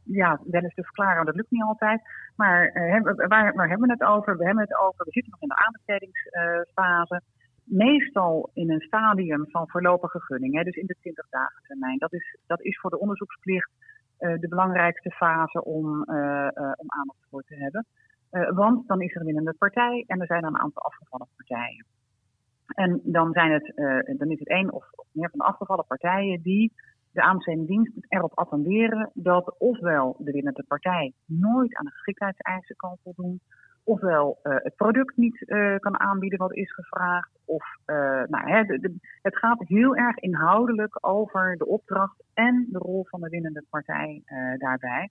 [0.04, 2.02] ja, wel eens te verklaren, dat lukt niet altijd.
[2.36, 2.72] Maar
[3.16, 4.38] waar, waar, hebben we het over?
[4.38, 7.22] We hebben het over, we zitten nog in de aanbestedingsfase.
[7.64, 11.98] Meestal in een stadium van voorlopige gunning, hè, dus in de 20 dagen termijn.
[11.98, 13.72] Dat is, dat is voor de onderzoeksplicht
[14.18, 17.86] de belangrijkste fase om, uh, om aandacht voor te hebben.
[18.56, 21.86] want dan is er een winnende partij en er zijn een aantal afgevallen partijen.
[22.68, 23.74] En dan, zijn het,
[24.18, 26.74] dan is het één of, meer van de afgevallen partijen die
[27.12, 32.98] de aanbestedende dienst erop attenderen dat ofwel de winnende partij nooit aan de geschiktheidseisen kan
[33.04, 33.40] voldoen,
[33.84, 37.66] ofwel uh, het product niet uh, kan aanbieden wat is gevraagd, of
[38.28, 38.64] nou, hè,
[39.22, 44.22] het gaat heel erg inhoudelijk over de opdracht en de rol van de winnende partij
[44.58, 45.10] daarbij.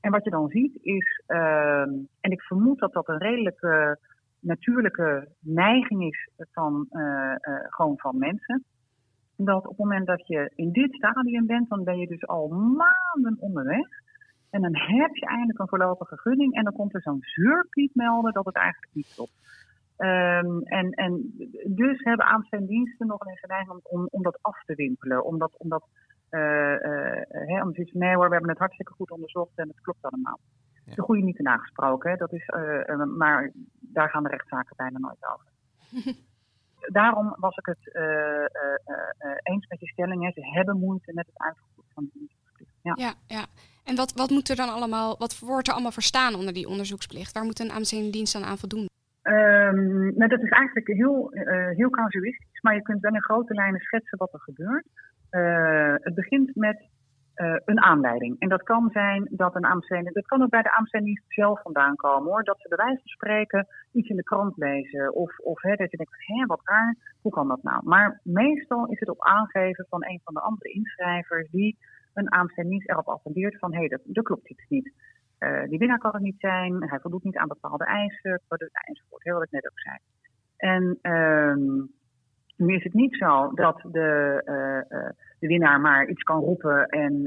[0.00, 3.98] En wat je dan ziet is, ehm, en ik vermoed dat dat een redelijke
[4.44, 6.86] natuurlijke neiging is van,
[7.68, 8.64] gewoon van mensen.
[9.36, 12.48] Dat op het moment dat je in dit stadium bent, dan ben je dus al
[12.48, 13.86] maanden onderweg.
[14.50, 18.32] En dan heb je eindelijk een voorlopige gunning en dan komt er zo'n zeurpiet melden
[18.32, 19.32] dat het eigenlijk niet klopt.
[19.98, 21.34] Um, en, en
[21.66, 25.24] dus hebben aanbestedingsdiensten nog een neiging om, om dat af te wimpelen.
[25.24, 25.84] Omdat, omdat
[26.30, 26.74] uh,
[27.48, 30.38] uh, om te nee hoor, we hebben het hartstikke goed onderzocht en het klopt allemaal.
[30.84, 32.16] De goede niet te nagesproken, hè?
[32.16, 35.46] dat is, uh, maar daar gaan de rechtszaken bijna nooit over.
[36.98, 37.94] Daarom was ik het
[39.42, 40.22] eens met je stelling.
[40.22, 40.30] Hè?
[40.30, 42.72] Ze hebben moeite met het uitvoeren van de onderzoeksplicht.
[42.82, 43.14] Ja, ja.
[43.26, 43.46] ja.
[43.84, 47.32] En wat, wat moet er dan allemaal, wat wordt er allemaal verstaan onder die onderzoeksplicht?
[47.32, 48.88] Waar moet een aanbestedende dienst dan aan voldoen?
[49.22, 53.54] Um, nou, dat is eigenlijk heel, uh, heel casuïstisch, maar je kunt wel in grote
[53.54, 54.86] lijnen schetsen wat er gebeurt.
[55.30, 56.88] Uh, het begint met
[57.36, 58.36] uh, een aanleiding.
[58.38, 61.96] En dat kan zijn dat een aanbesteding, dat kan ook bij de aanbesteding zelf vandaan
[61.96, 62.44] komen hoor.
[62.44, 65.14] Dat ze bij wijze van spreken iets in de krant lezen.
[65.14, 67.80] Of, of hè, dat je denkt, hé, wat raar, hoe kan dat nou?
[67.84, 71.78] Maar meestal is het op aangeven van een van de andere inschrijvers die
[72.14, 74.92] een aanbesteding erop attendeert van hé, dat, klopt iets niet.
[75.38, 79.34] Uh, die winnaar kan het niet zijn, hij voldoet niet aan bepaalde eisen, enzovoort, heel
[79.34, 79.96] wat ik net ook zei.
[80.56, 81.90] En um,
[82.56, 86.86] nu is het niet zo dat de, uh, uh, de winnaar maar iets kan roepen
[86.88, 87.22] en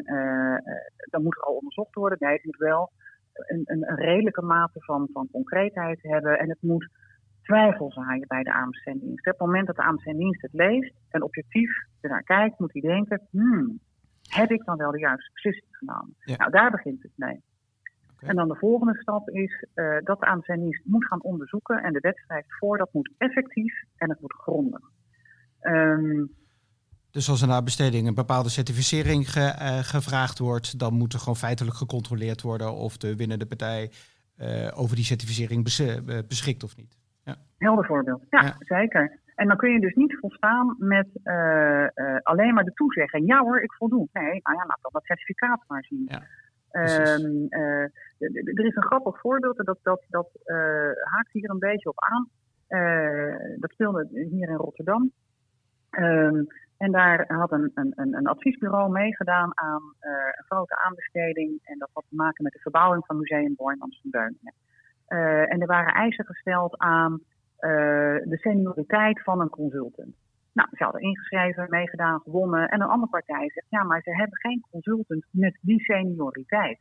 [1.10, 2.18] dan moet er al onderzocht worden.
[2.20, 2.92] Nee, het moet wel
[3.34, 6.90] een, een, een redelijke mate van, van concreetheid hebben en het moet
[7.42, 9.26] twijfel zaaien bij de aanbestedingsdienst.
[9.26, 13.28] Op het moment dat de aanbestedingsdienst het leest en objectief ernaar kijkt, moet hij denken,
[13.32, 13.80] hmm,
[14.30, 16.16] heb ik dan wel de juiste beslissing genomen?
[16.20, 16.36] Ja.
[16.36, 17.42] Nou, daar begint het mee.
[18.18, 21.84] En dan de volgende stap is uh, dat de aanbestedingsdienst moet gaan onderzoeken.
[21.84, 24.92] En de wet schrijft voor dat moet effectief en het moet grondig.
[25.62, 26.36] Um,
[27.12, 31.20] dus als er na besteding een bepaalde certificering ge, uh, gevraagd wordt, dan moet er
[31.20, 33.92] gewoon feitelijk gecontroleerd worden of de winnende partij
[34.38, 36.98] uh, over die certificering bes beschikt of niet.
[37.24, 37.36] Ja.
[37.58, 38.24] Helder voorbeeld.
[38.30, 39.20] Ja, ja, zeker.
[39.36, 41.08] En dan kun je dus niet volstaan met
[42.24, 43.28] alleen maar de toezegging.
[43.28, 44.08] Ja hoor, ik voldoe.
[44.14, 46.10] Nee, nou ja, laat dan dat certificaat maar zien.
[46.10, 46.24] Ja.
[46.72, 47.84] Um, uh,
[48.20, 50.30] er is een grappig voorbeeld, dat, dat, dat
[51.04, 52.30] haakt hier een beetje op aan.
[53.60, 55.12] Dat speelde hier in Rotterdam.
[56.00, 61.60] Um, en daar had een, een, een adviesbureau meegedaan aan een grote aanbesteding.
[61.64, 64.54] En dat had te maken met de verbouwing van Museum Boijmans van Beuningen.
[65.50, 67.22] en er waren eisen gesteld aan
[68.24, 70.16] de senioriteit van een consultant.
[70.54, 72.70] Nou, ze hadden ingeschreven, meegedaan, gewonnen.
[72.70, 76.80] En een andere partij zegt, ja, maar ze hebben geen consultant met die senioriteit.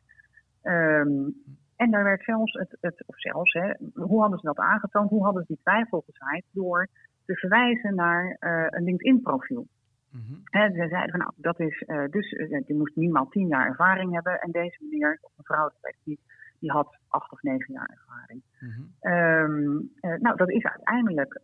[0.62, 1.34] Um,
[1.76, 5.10] en daar werd zelfs, het, het, of zelfs, hè, hoe hadden ze dat aangetoond?
[5.10, 6.44] Hoe hadden ze die twijfel gezaaid?
[6.50, 6.88] Door
[7.26, 9.66] te verwijzen naar uh, een LinkedIn-profiel.
[10.10, 10.42] Mm-hmm.
[10.50, 14.12] ze zeiden van, nou, dat is, uh, dus uh, je moest minimaal tien jaar ervaring
[14.12, 14.40] hebben.
[14.40, 16.20] En deze meneer, of mevrouw, dat weet ik niet,
[16.58, 18.42] die had acht of negen jaar ervaring.
[18.60, 18.88] Mm-hmm.
[19.00, 21.40] Um, uh, nou, dat is uiteindelijk,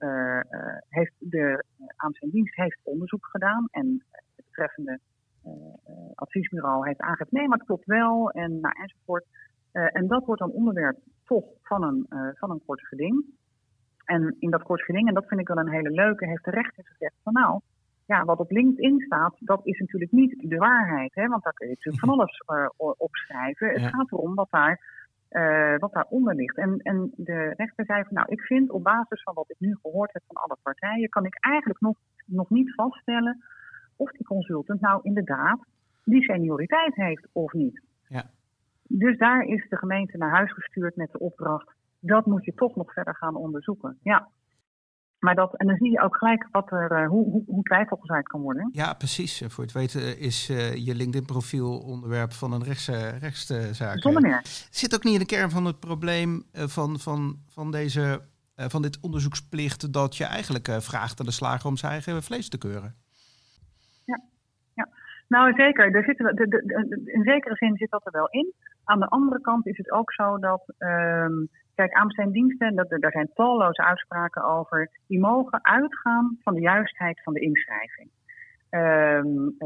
[0.89, 1.65] heeft de
[2.31, 4.99] dienst heeft onderzoek gedaan en het betreffende
[6.15, 9.25] adviesbureau heeft aangegeven, nee, maar het klopt wel en nou, enzovoort.
[9.73, 12.07] en dat wordt dan onderwerp toch van een,
[12.39, 13.25] van een kort geding.
[14.15, 16.51] En in dat kort geding, en dat vind ik wel een hele leuke, heeft de
[16.51, 17.61] rechter gezegd van nou,
[18.07, 21.15] ja, wat op LinkedIn staat, dat is natuurlijk niet de waarheid.
[21.15, 21.27] Hè?
[21.29, 23.69] Want daar kun je natuurlijk van alles uh, opschrijven.
[23.69, 24.81] Het gaat erom wat daar
[25.31, 26.57] uh, wat daaronder ligt.
[26.57, 29.77] En, en de rechter zei van nou, ik vind op basis van wat ik nu
[29.83, 31.97] gehoord heb van alle partijen, kan ik eigenlijk nog,
[32.27, 33.45] nog niet vaststellen
[33.97, 35.59] of die consultant nou inderdaad
[36.05, 37.81] die senioriteit heeft of niet.
[38.09, 38.25] Ja.
[38.83, 42.77] Dus daar is de gemeente naar huis gestuurd met de opdracht, dat moet je toch
[42.77, 43.99] nog verder gaan onderzoeken.
[44.03, 44.29] Ja.
[45.19, 47.97] Maar dat, en dan zie je ook gelijk wat er, uh, hoe, hoe, hoe twijfel
[47.97, 48.69] gezaaid kan worden.
[48.73, 49.43] Ja, precies.
[49.49, 54.01] Voor het weten is uh, je LinkedIn-profiel onderwerp van een rechts, uh, rechtszaak.
[54.01, 54.41] Zonder meer.
[54.71, 58.21] Zit ook niet in de kern van het probleem van, van, van, deze,
[58.57, 62.59] van dit onderzoeksplicht dat je eigenlijk vraagt aan de slager om zijn eigen vlees te
[62.59, 62.95] keuren?
[64.05, 64.21] Ja,
[64.75, 64.89] ja.
[65.29, 65.95] nou zeker.
[65.95, 68.53] Er zit, de, de, de, in zekere zin zit dat er wel in.
[68.85, 70.73] Aan de andere kant is het ook zo dat.
[70.79, 71.33] Ehm,
[71.75, 77.33] Kijk, aanbestedingsdiensten, dat, daar zijn talloze uitspraken over, die mogen uitgaan van de juistheid van
[77.33, 78.11] de inschrijving.
[78.71, 79.57] Um,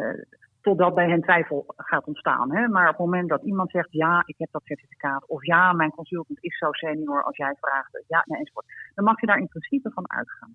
[0.67, 2.55] totdat bij hen twijfel gaat ontstaan.
[2.57, 2.69] Hè?
[2.69, 5.91] Maar op het moment dat iemand zegt, ja, ik heb dat certificaat, of ja, mijn
[5.91, 9.49] consultant is zo senior als jij vraagt, ja, nee, enzovoort, dan mag je daar in
[9.49, 10.55] principe van uitgaan.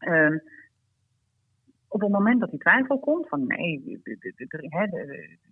[0.00, 0.42] Um,
[2.02, 4.00] op het moment dat die twijfel komt van nee,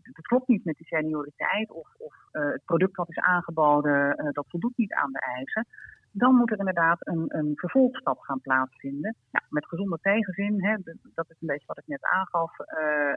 [0.03, 4.29] het klopt niet met die senioriteit of, of uh, het product wat is aangeboden, uh,
[4.33, 5.67] dat voldoet niet aan de eisen,
[6.11, 9.17] dan moet er inderdaad een, een vervolgstap gaan plaatsvinden.
[9.31, 10.77] Ja, met gezonde tegenzin, hè,
[11.15, 13.13] dat is een beetje wat ik net aangaf, uh,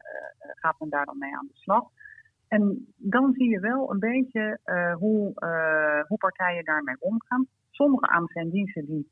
[0.53, 1.83] gaat men daar dan mee aan de slag.
[2.47, 4.59] En dan zie je wel een beetje
[4.97, 5.33] hoe,
[6.07, 7.47] hoe partijen daarmee omgaan.
[7.69, 9.09] sommige aanbestedingsdiensten die,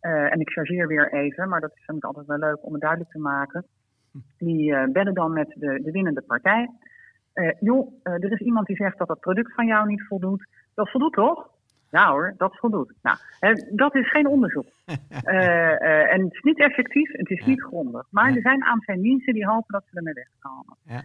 [0.00, 3.10] en ik chargeer weer even, maar dat vind ik altijd wel leuk om het duidelijk
[3.10, 3.66] te maken,
[4.38, 6.70] die bellen dan met de, de winnende partij.
[7.60, 10.46] joh, er is iemand die zegt dat het product van jou niet voldoet.
[10.74, 11.48] Dat voldoet toch?
[11.90, 12.92] Ja hoor, dat voldoet.
[13.02, 13.18] Nou,
[13.70, 14.66] dat is geen onderzoek.
[16.12, 18.06] en het is niet effectief, het is niet grondig.
[18.10, 20.76] Maar er zijn aanbestedingsdiensten die hopen dat ze ermee wegkomen.
[20.84, 21.02] Ja.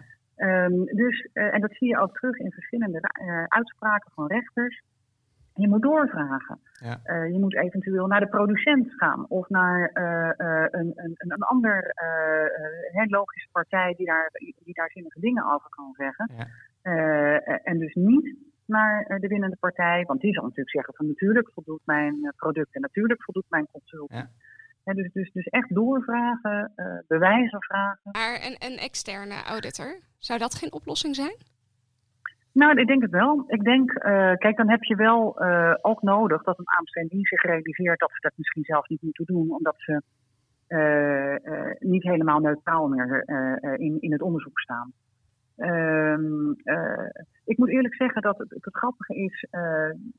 [0.64, 3.00] Um, dus, en dat zie je ook terug in verschillende
[3.48, 4.82] uitspraken van rechters.
[5.56, 6.58] Je moet doorvragen.
[6.72, 7.00] Ja.
[7.04, 9.90] Uh, je moet eventueel naar de producent gaan of naar
[10.70, 11.94] een, een, een ander
[13.08, 14.30] logische partij die daar,
[14.64, 16.30] die daar zinnige dingen over kan zeggen.
[16.36, 17.38] Ja.
[17.62, 21.80] en dus niet naar de winnende partij, want die zal natuurlijk zeggen van natuurlijk voldoet
[21.84, 24.12] mijn product en natuurlijk voldoet mijn consult.
[24.12, 24.30] Ja
[24.94, 28.10] dus, dus, dus echt doorvragen, uh, bewijzen vragen.
[28.12, 31.36] Maar een, een externe auditor, zou dat geen oplossing zijn?
[32.62, 33.44] Nou, ik denk het wel.
[33.46, 37.42] Ik denk, uh, kijk, dan heb je wel uh, ook nodig dat een aanbesteding zich
[37.42, 40.02] realiseert dat ze dat misschien zelf niet moeten doen, omdat ze
[41.78, 43.22] niet helemaal neutraal meer
[43.78, 44.92] in, in het onderzoek staan.
[45.56, 46.50] Ehm,
[47.44, 49.46] ik moet eerlijk zeggen dat het, het grappige is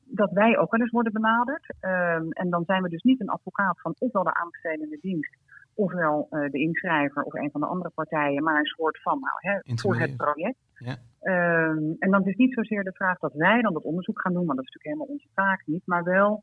[0.04, 1.74] dat wij ook wel eens worden benaderd.
[1.80, 5.36] Um, en dan zijn we dus niet een advocaat van ofwel de aanbestedende dienst,
[5.78, 9.34] ofwel uh, de inschrijver of een van de andere partijen, maar een soort van nou,
[9.36, 10.58] hè, voor het project.
[10.74, 10.96] Ja.
[11.22, 14.46] Um, en dan is niet zozeer de vraag dat wij dan dat onderzoek gaan doen,
[14.46, 16.42] want dat is natuurlijk helemaal onze taak niet, maar wel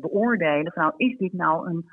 [0.00, 1.84] beoordelen van nou, is dit nou een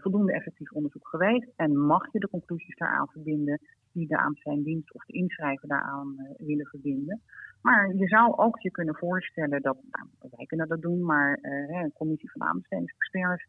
[0.00, 3.60] voldoende effectief onderzoek geweest en mag je de conclusies daaraan verbinden
[3.92, 7.20] die de aan zijn dienst of de inschrijver daaraan willen verbinden.
[7.62, 11.92] Maar je zou ook je kunnen voorstellen dat, nou, wij kunnen dat doen, maar een
[11.92, 13.44] commissie van aanbestedingsexperts,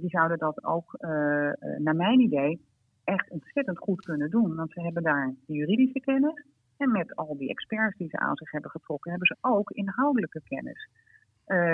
[0.00, 0.96] die zouden dat ook,
[1.78, 2.60] naar mijn idee,
[3.04, 4.54] echt ontzettend goed kunnen doen.
[4.54, 6.44] Want ze hebben daar de juridische kennis
[6.76, 10.42] en met al die experts die ze aan zich hebben getrokken, hebben ze ook inhoudelijke
[10.44, 10.88] kennis.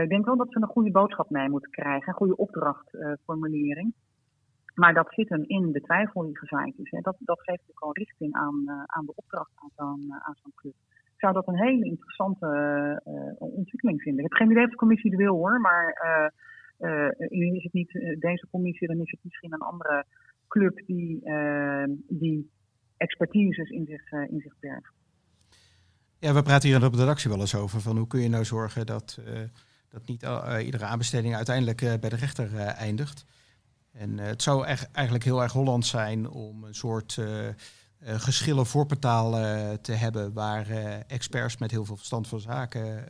[0.03, 3.95] ik denk wel dat ze een goede boodschap mee moeten krijgen, een goede opdrachtformulering.
[4.75, 6.91] Maar dat zit hem in de twijfel die gezaaid is.
[6.91, 7.01] Hè.
[7.01, 10.35] Dat, dat geeft ook al richting aan, uh, aan de opdracht aan zo'n uh, aan
[10.43, 10.75] zo'n club.
[10.91, 12.47] Ik zou dat een hele interessante
[13.07, 14.25] uh, ontwikkeling vinden.
[14.25, 15.95] Ik heb geen idee of de commissie het wil hoor, maar
[17.29, 20.05] is het niet deze commissie, dan is het misschien een andere
[20.49, 21.23] club die,
[22.09, 22.51] die
[22.97, 24.93] expertises in zich, in zich bergt.
[26.19, 28.45] Ja, we praten hier op de redactie wel eens over van hoe kun je nou
[28.45, 29.21] zorgen dat,
[29.89, 30.27] dat niet
[30.65, 33.27] iedere aanbesteding uiteindelijk bij de rechter eindigt.
[33.93, 37.55] En uh, het zou eigenlijk heel erg Holland zijn om een soort uh, uh,
[38.01, 39.31] geschillen voorportaal
[39.81, 40.67] te hebben waar
[41.07, 43.05] experts met heel veel verstand van zaken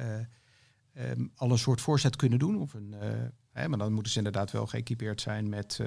[0.95, 2.61] um, al een soort voorzet kunnen doen.
[2.61, 2.95] Of een,
[3.61, 5.79] hè, maar dan moeten ze inderdaad wel geëquipeerd zijn met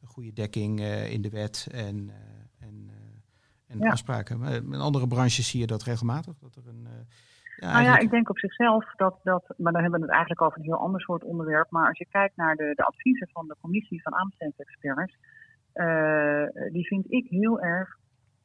[0.00, 2.10] een goede dekking in de wet en,
[2.58, 2.90] en,
[3.66, 3.90] en ja.
[3.90, 4.38] afspraken.
[4.38, 6.38] Maar in andere branches zie je dat regelmatig.
[6.38, 6.88] Dat er een
[7.56, 10.42] ja, nou ja, ik denk op zichzelf dat, dat, maar dan hebben we het eigenlijk
[10.42, 11.70] over een heel ander soort onderwerp.
[11.70, 15.16] Maar als je kijkt naar de, de adviezen van de commissie van aanbestedingsexperts,
[15.74, 17.98] uh, die vind ik heel erg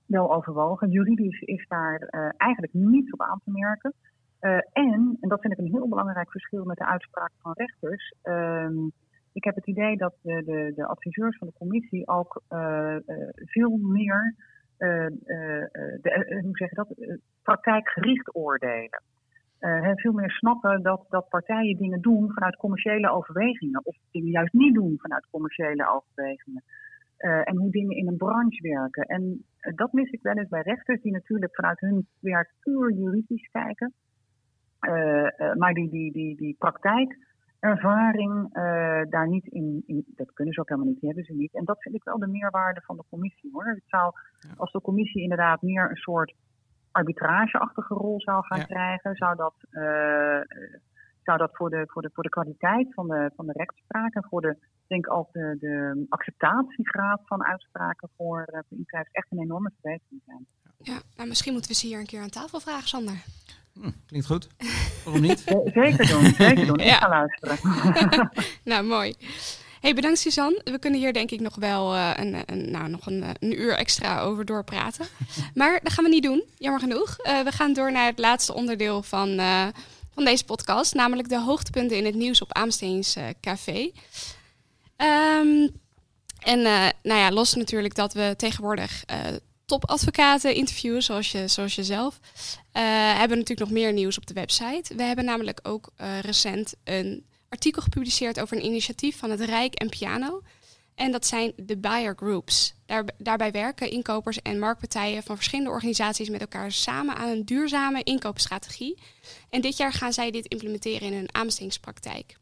[0.05, 0.89] wel overwogen.
[0.89, 3.93] Juridisch is daar uh, eigenlijk niets op aan te merken.
[4.41, 8.13] Uh, en, en dat vind ik een heel belangrijk verschil met de uitspraak van rechters.
[8.21, 8.87] Ehm,
[9.33, 12.41] ik heb het idee dat de, de, de adviseurs van de commissie ook
[13.35, 14.35] veel meer
[14.77, 19.01] de, hoe zeg je dat, praktijkgericht oordelen.
[19.95, 23.85] veel meer snappen dat, dat partijen dingen doen vanuit commerciële overwegingen.
[23.85, 26.63] Of dingen juist niet doen vanuit commerciële overwegingen.
[27.17, 29.03] en hoe dingen in een branche werken.
[29.03, 33.49] En dat mis ik wel eens bij rechters, die natuurlijk vanuit hun werk puur juridisch
[33.51, 33.93] kijken.
[35.57, 37.17] Maar die, die, die, die praktijk
[37.59, 41.33] ervaring uh, daar niet in, in, Dat kunnen ze ook helemaal niet, die hebben ze
[41.33, 41.53] niet.
[41.53, 43.65] En dat vind ik wel de meerwaarde van de commissie hoor.
[43.65, 44.13] Het zou,
[44.57, 46.33] als de commissie inderdaad meer een soort
[46.91, 50.41] arbitrageachtige rol zou gaan krijgen, zou dat, uh,
[51.23, 54.25] zou dat voor, de, voor, de, voor de kwaliteit van de, van de rechtspraak en
[54.29, 59.71] voor de, denk ook de, de acceptatiegraad van uitspraken voor, uh, voor echt een enorme
[59.81, 60.45] verbetering zijn.
[60.77, 63.23] Ja, nou, misschien moeten we ze hier een keer aan tafel vragen, Sander.
[63.81, 64.47] Hm, klinkt goed.
[65.03, 65.39] Waarom niet?
[65.73, 66.79] Zeker doen, zeker doen.
[66.79, 67.59] Ik ga luisteren.
[68.63, 69.15] nou, mooi.
[69.79, 70.61] Hey, bedankt Suzanne.
[70.63, 73.73] We kunnen hier denk ik nog wel uh, een, een, nou, nog een, een, uur
[73.73, 75.05] extra over doorpraten.
[75.53, 77.17] Maar dat gaan we niet doen, jammer genoeg.
[77.23, 79.67] Uh, we gaan door naar het laatste onderdeel van, uh,
[80.13, 80.93] van deze podcast.
[80.93, 83.91] Namelijk de hoogtepunten in het nieuws op Aamsteens Café.
[84.97, 85.69] Um,
[86.39, 86.61] en
[87.03, 89.03] nou ja, los natuurlijk dat we tegenwoordig
[89.69, 92.19] topadvocaten interviewen, zoals je, zoals je zelf.
[92.21, 92.81] Uh,
[93.17, 94.95] hebben natuurlijk nog meer nieuws op de website.
[94.95, 99.73] We hebben namelijk ook uh, recent een artikel gepubliceerd over een initiatief van het Rijk
[99.73, 100.41] en Piano.
[100.95, 102.73] En dat zijn de buyer groups.
[102.85, 108.03] Daar, daarbij werken inkopers en marktpartijen van verschillende organisaties met elkaar samen aan een duurzame
[108.03, 108.97] inkoopstrategie.
[109.49, 112.37] En dit jaar gaan zij dit implementeren in hun aanbestedingspraktijk.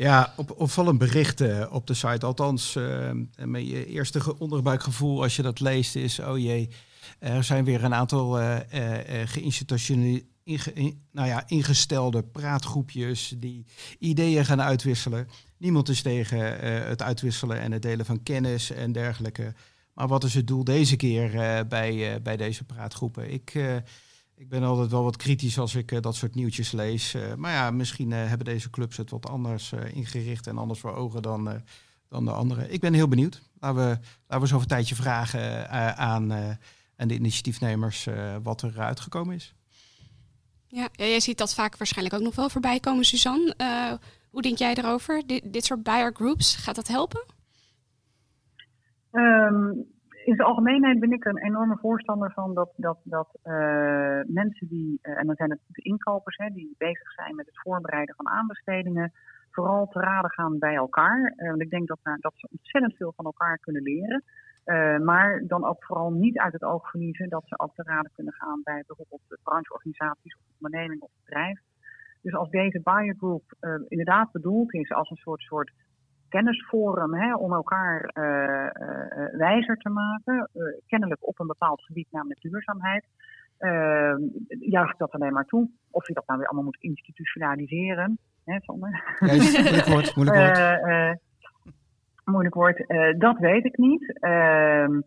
[0.00, 2.26] Ja, op, opvallend bericht uh, op de site.
[2.26, 3.10] Althans, uh,
[3.44, 6.18] mijn eerste onderbuikgevoel als je dat leest is...
[6.18, 6.68] oh jee,
[7.18, 8.56] er zijn weer een aantal uh,
[10.44, 13.66] inge, nou ja, ingestelde praatgroepjes die
[13.98, 15.28] ideeën gaan uitwisselen.
[15.56, 16.38] Niemand is tegen
[16.88, 19.54] het uitwisselen en het delen van kennis en dergelijke.
[19.94, 21.30] Maar wat is het doel deze keer
[21.68, 23.32] bij, bij deze praatgroepen?
[23.32, 23.52] Ik,
[24.40, 27.16] ik ben altijd wel wat kritisch als ik dat soort nieuwtjes lees.
[27.36, 31.62] maar ja, misschien hebben deze clubs het wat anders ingericht en anders voor ogen dan,
[32.08, 32.72] dan de anderen.
[32.72, 33.42] Ik ben heel benieuwd.
[33.58, 36.32] Laten we, laten we over een tijdje vragen aan,
[36.96, 38.08] aan de initiatiefnemers
[38.42, 39.54] wat er uitgekomen is.
[40.66, 43.54] Ja, jij ziet dat vaak waarschijnlijk ook nog wel voorbij komen, Suzanne.
[43.56, 43.92] Uh,
[44.30, 45.22] hoe denk jij erover?
[45.26, 47.24] Dit, dit soort buyer groups, gaat dat helpen?
[49.12, 49.86] Um,
[50.30, 54.68] in zijn algemeenheid ben ik er een enorme voorstander van dat, dat, dat uh, mensen
[54.68, 58.14] die, uh, en dan zijn het de inkopers, hè, die bezig zijn met het voorbereiden
[58.14, 59.12] van aanbestedingen,
[59.50, 61.34] vooral te raden gaan bij elkaar.
[61.36, 64.24] want ik denk dat, dat ze ontzettend veel van elkaar kunnen leren.
[64.64, 68.10] Uh, maar dan ook vooral niet uit het oog verliezen dat ze ook te raden
[68.14, 71.60] kunnen gaan bij bijvoorbeeld brancheorganisaties of onderneming of bedrijf.
[72.22, 75.72] Dus als deze buyer group uh, inderdaad bedoeld is als een soort, soort
[76.30, 80.50] kennisforum hè, om elkaar uh, wijzer te maken,
[80.86, 83.04] kennelijk op een bepaald gebied, namelijk duurzaamheid,
[84.60, 85.70] juich ik dat alleen maar toe.
[85.90, 89.16] Of je dat nou weer allemaal moet institutionaliseren, hè, Sander?
[89.18, 91.18] Moeilijk woord, moeilijk woord
[92.30, 92.54] moeilijk
[92.90, 94.18] uh, dat weet ik niet.
[94.20, 94.98] Uh,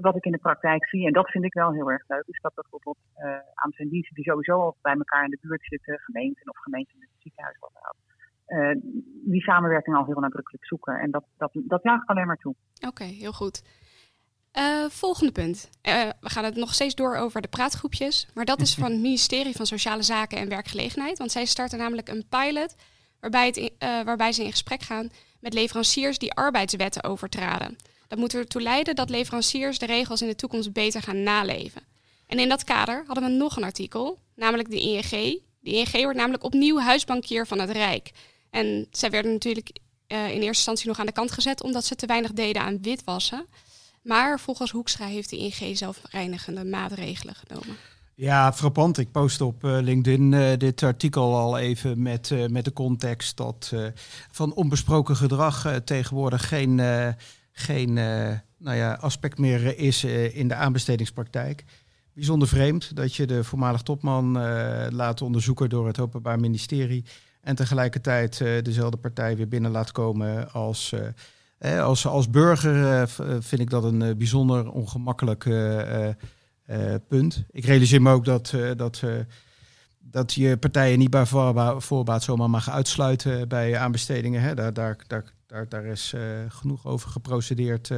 [0.00, 2.40] wat ik in de praktijk zie, en dat vind ik wel heel erg leuk, is
[2.40, 5.98] dat bijvoorbeeld uh, aan zijn diensten die sowieso al bij elkaar in de buurt zitten,
[5.98, 8.13] gemeenten of gemeenten met het ziekenhuis wat dan
[8.46, 8.70] uh,
[9.24, 10.98] die samenwerking al heel nadrukkelijk zoeken.
[10.98, 12.54] En dat, dat, dat jaag ik alleen maar toe.
[12.76, 13.62] Oké, okay, heel goed.
[14.88, 15.70] volgende punt.
[16.20, 18.28] we gaan het nog steeds door over de praatgroepjes.
[18.34, 21.18] Maar dat is van het ministerie van Sociale Zaken en Werkgelegenheid.
[21.18, 22.76] Want zij starten namelijk een pilot
[23.20, 23.72] waarbij, het,
[24.04, 27.76] waarbij ze in gesprek gaan met leveranciers die arbeidswetten overtraden.
[28.08, 31.82] Dat moet ertoe leiden dat leveranciers de regels in de toekomst beter gaan naleven.
[32.26, 35.42] En in dat kader hadden we nog een artikel, namelijk de ING.
[35.60, 38.10] De ING wordt namelijk opnieuw huisbankier van het Rijk.
[38.54, 39.68] En zij werden natuurlijk
[40.08, 42.82] uh, in eerste instantie nog aan de kant gezet omdat ze te weinig deden aan
[42.82, 43.46] witwassen.
[44.02, 47.76] Maar volgens Hoekstra heeft de ING zelfreinigende maatregelen genomen.
[48.14, 48.98] Ja, frappant.
[48.98, 53.72] Ik post op uh, LinkedIn uh, dit artikel al even met, met de context dat
[54.30, 56.80] van onbesproken gedrag tegenwoordig geen,
[57.52, 57.92] geen
[58.58, 61.64] nou ja, aspect meer is in de aanbestedingspraktijk.
[62.12, 64.32] Bijzonder vreemd dat je de voormalig topman
[64.94, 67.04] laat onderzoeken door het Openbaar Ministerie
[67.44, 70.94] en tegelijkertijd dezelfde partij weer binnen laat komen als,
[71.60, 73.08] als, als burger.
[73.42, 75.44] vind ik dat een bijzonder ongemakkelijk
[77.08, 77.44] punt.
[77.50, 79.02] Ik realiseer me ook dat, dat,
[79.98, 81.26] dat je partijen niet bij
[81.78, 84.40] voorbaat zomaar mag uitsluiten bij aanbestedingen.
[84.40, 84.54] Hè.
[84.54, 86.14] Daar, daar, daar, daar, daar is
[86.48, 87.90] genoeg over geprocedeerd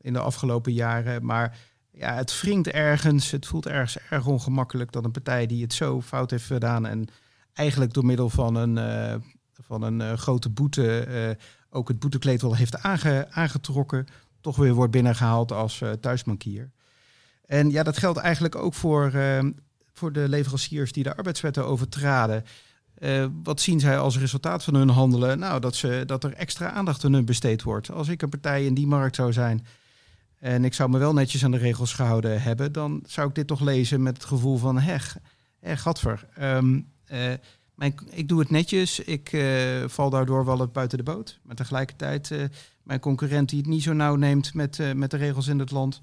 [0.00, 1.24] in de afgelopen jaren.
[1.24, 1.58] Maar
[1.90, 6.02] ja, het wringt ergens, het voelt ergens erg ongemakkelijk dat een partij die het zo
[6.02, 7.08] fout heeft gedaan en
[7.54, 11.36] eigenlijk door middel van een, van een grote boete
[11.70, 14.06] ook het boetekleed wel heeft aange, aangetrokken,
[14.40, 16.70] toch weer wordt binnengehaald als thuisbankier.
[17.46, 19.38] En ja, dat geldt eigenlijk ook voor, uh,
[19.92, 22.44] voor de leveranciers die de arbeidswetten overtraden.
[23.42, 25.38] Wat zien zij als resultaat van hun handelen?
[25.38, 27.90] Nou, dat, ze, dat er extra aandacht aan hun besteed wordt.
[27.90, 29.66] Als ik een partij in die markt zou zijn
[30.38, 33.46] en ik zou me wel netjes aan de regels gehouden hebben, dan zou ik dit
[33.46, 35.16] toch lezen met het gevoel van, heg,
[35.60, 36.26] heg gadver.
[36.38, 36.58] Uh,
[37.74, 41.40] mijn, ik doe het netjes, ik uh, val daardoor wel het buiten de boot.
[41.42, 42.44] Maar tegelijkertijd, uh,
[42.82, 45.70] mijn concurrent die het niet zo nauw neemt met, uh, met de regels in het
[45.70, 46.00] land,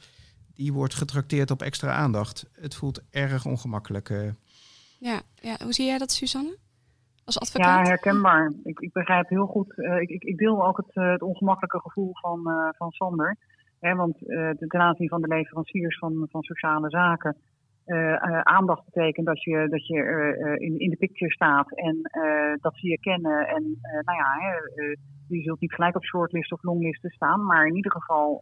[0.56, 2.50] die wordt getrakteerd op extra aandacht.
[2.54, 4.10] Het voelt erg ongemakkelijk.
[4.10, 4.30] Uh.
[5.00, 6.58] Ja, ja, hoe zie jij dat, Suzanne?
[7.26, 7.86] Als advocaat?
[7.86, 8.52] Ja, herkenbaar.
[8.64, 9.74] Ik, ik begrijp heel goed.
[9.78, 13.38] Uh, ik, ik, deel ook het, uh, het ongemakkelijke gevoel van, uh, van Sander.
[13.80, 14.18] Hè, want
[14.58, 17.38] ten aanzien van de leveranciers van, van sociale zaken.
[18.44, 22.02] Aandacht betekent dat je, dat je in, in de picture staat en
[22.62, 23.48] dat ze je kennen.
[23.48, 24.36] En nou ja,
[25.28, 28.42] je zult niet gelijk op shortlist of longlisten staan, maar in ieder geval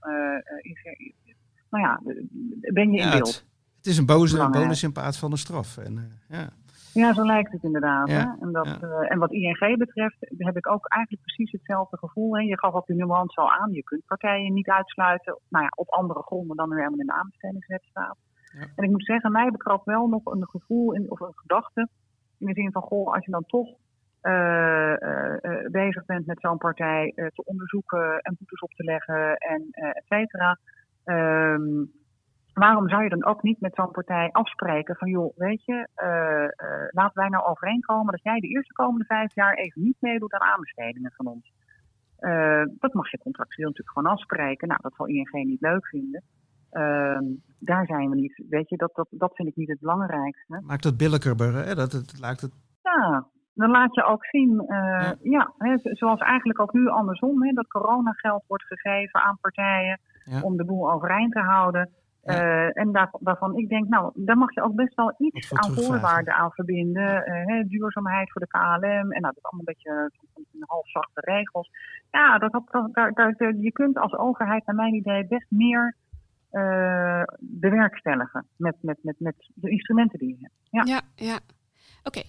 [0.61, 1.13] is er,
[1.69, 2.01] nou ja,
[2.73, 3.27] ben je in beeld.
[3.27, 5.77] Het, het, is een boze, bonus in plaats van een straf.
[5.77, 6.49] En, ja.
[6.93, 8.09] ja, zo lijkt het inderdaad.
[8.09, 8.45] Ja, hè?
[8.45, 8.79] En, dat, ja.
[8.81, 12.35] uh, en wat ING betreft heb ik ook eigenlijk precies hetzelfde gevoel.
[12.35, 12.41] Hè?
[12.41, 15.89] Je gaf op de nuance al aan, je kunt partijen niet uitsluiten nou ja, op
[15.89, 18.17] andere gronden dan nu helemaal in de aanbestedingswet staat.
[18.75, 21.87] En ik moet zeggen, mij betreft wel nog een gevoel of een gedachte
[22.37, 23.67] in de zin van, goh, als je dan toch
[24.21, 24.93] uh,
[25.71, 30.57] bezig bent met zo'n partij te onderzoeken en boetes op te leggen en et cetera.
[31.03, 31.85] Ehm,
[32.53, 35.87] waarom zou je dan ook niet met zo'n partij afspreken van joh, weet je,
[36.91, 40.49] laten wij nou overeenkomen dat jij de eerste komende vijf jaar even niet meedoet aan
[40.51, 41.51] aanbestedingen van ons.
[42.79, 44.67] dat mag je contractueel natuurlijk gewoon afspreken.
[44.67, 46.23] Nou, dat zal ING niet leuk vinden.
[46.71, 47.23] Ehm,
[47.59, 48.43] daar zijn we niet.
[48.49, 50.61] Weet je, dat, dat, dat vind ik niet het belangrijkste.
[50.65, 51.75] Maakt het billijker, hè?
[51.75, 52.53] Dat, het, lijkt het...
[52.83, 57.51] Ja, dan laat je ook zien, uh, ja, hè, zoals eigenlijk ook nu andersom, hè,
[57.51, 59.99] dat coronageld wordt gegeven aan partijen
[60.41, 61.89] om de boel overeind te houden.
[62.23, 65.73] Uh, en daar, waarvan ik denk, nou, daar mag je ook best wel iets aan
[65.73, 67.29] voorwaarden aan verbinden.
[67.29, 70.11] Uh, hè, duurzaamheid voor de KLM en nou, dat is allemaal een beetje
[70.59, 71.69] half zachte regels.
[72.11, 75.95] Ja, dat, dat, daar, daar, je kunt als overheid, naar mijn idee, best meer
[76.51, 80.87] uh, bewerkstelligen met, met, met, met de instrumenten die je hebt.
[80.87, 81.25] Ja, ja.
[81.25, 81.39] ja.
[82.03, 82.21] Oké.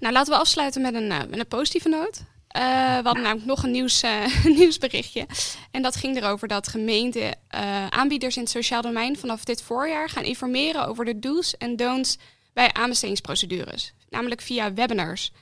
[0.00, 2.24] Nou, laten we afsluiten met een, uh, met een positieve noot.
[2.56, 2.62] Uh,
[2.96, 4.04] we hadden namelijk nog een nieuws,
[4.58, 5.26] nieuwsberichtje.
[5.70, 7.36] En dat ging erover dat gemeenten
[7.90, 12.18] aanbieders in het sociaal domein vanaf dit voorjaar gaan informeren over de do's en don'ts
[12.52, 13.94] bij aanbestedingsprocedures.
[14.08, 15.32] Namelijk via webinars.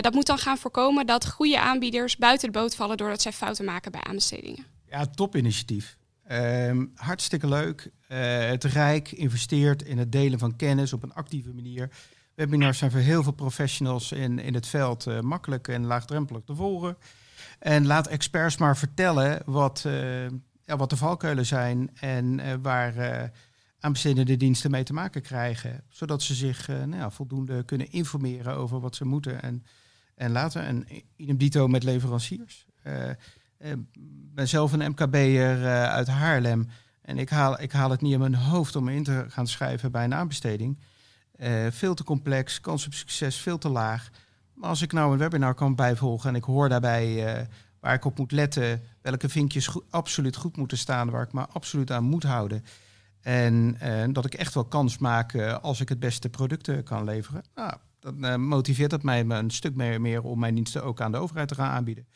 [0.00, 3.64] dat moet dan gaan voorkomen dat goede aanbieders buiten de boot vallen doordat zij fouten
[3.64, 4.66] maken bij aanbestedingen.
[4.86, 5.96] Ja, top initiatief.
[6.32, 7.90] Um, hartstikke leuk.
[8.08, 11.90] Uh, het Rijk investeert in het delen van kennis op een actieve manier.
[12.34, 16.54] Webinars zijn voor heel veel professionals in, in het veld uh, makkelijk en laagdrempelig te
[16.54, 16.96] volgen.
[17.58, 20.28] En laat experts maar vertellen wat, uh,
[20.64, 23.30] ja, wat de valkuilen zijn en waar
[23.80, 25.84] aanbestedende diensten mee te maken krijgen.
[25.88, 29.64] Zodat ze zich nou ja, voldoende kunnen informeren over wat ze moeten en,
[30.14, 30.64] en laten.
[30.64, 32.66] En idem dito met leveranciers.
[33.62, 33.74] Ik eh,
[34.34, 36.68] ben zelf een MKB'er uh, uit Haarlem.
[37.02, 39.92] En ik haal, ik haal het niet in mijn hoofd om in te gaan schrijven
[39.92, 40.78] bij een aanbesteding.
[41.36, 44.10] Uh, veel te complex, kans op succes veel te laag.
[44.54, 47.46] Maar als ik nou een webinar kan bijvolgen en ik hoor daarbij
[47.80, 51.90] waar ik op moet letten, welke vinkjes absoluut goed moeten staan, waar ik me absoluut
[51.90, 52.64] aan moet houden.
[53.20, 53.76] En
[54.12, 57.42] dat ik echt wel kans maak als ik het beste producten kan leveren.
[57.54, 61.18] Nou, dan motiveert dat mij een stuk meer, meer om mijn diensten ook aan de
[61.18, 62.06] overheid te gaan aanbieden.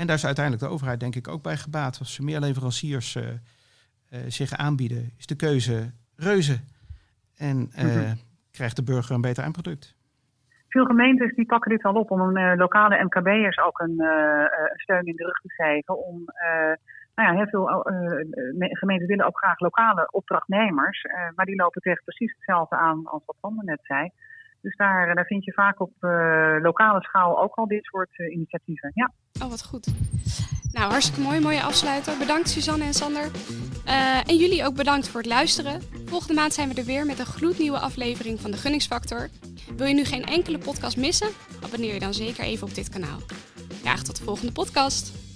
[0.00, 1.98] En daar is uiteindelijk de overheid denk ik ook bij gebaat.
[1.98, 6.56] Als er meer leveranciers uh, uh, zich aanbieden, is de keuze reuze.
[7.36, 8.14] En uh, mm-hmm.
[8.50, 9.96] krijgt de burger een beter eindproduct.
[10.68, 13.96] Veel gemeentes die pakken dit al op om een lokale MKB'ers ook een
[14.74, 16.06] steun in de rug te geven.
[16.06, 16.24] Om,
[17.14, 17.66] nou ja, heel veel
[18.58, 21.04] gemeenten willen ook graag lokale opdrachtnemers.
[21.34, 24.10] maar die lopen tegen precies hetzelfde aan als wat Sander net zei.
[24.60, 28.32] Dus daar, daar vind je vaak op uh, lokale schaal ook al dit soort uh,
[28.32, 28.90] initiatieven.
[28.94, 29.12] Ja.
[29.42, 29.86] Oh, wat goed.
[30.72, 31.40] Nou, hartstikke mooi.
[31.40, 32.18] Mooie afsluiter.
[32.18, 33.30] Bedankt Suzanne en Sander.
[34.26, 35.82] En jullie ook bedankt voor het luisteren.
[36.06, 39.28] Volgende maand zijn we er weer met een gloednieuwe aflevering van de Gunningsfactor.
[39.76, 41.28] Wil je nu geen enkele podcast missen?
[41.64, 43.18] Abonneer je dan zeker even op dit kanaal.
[43.80, 45.27] Graag tot de volgende podcast.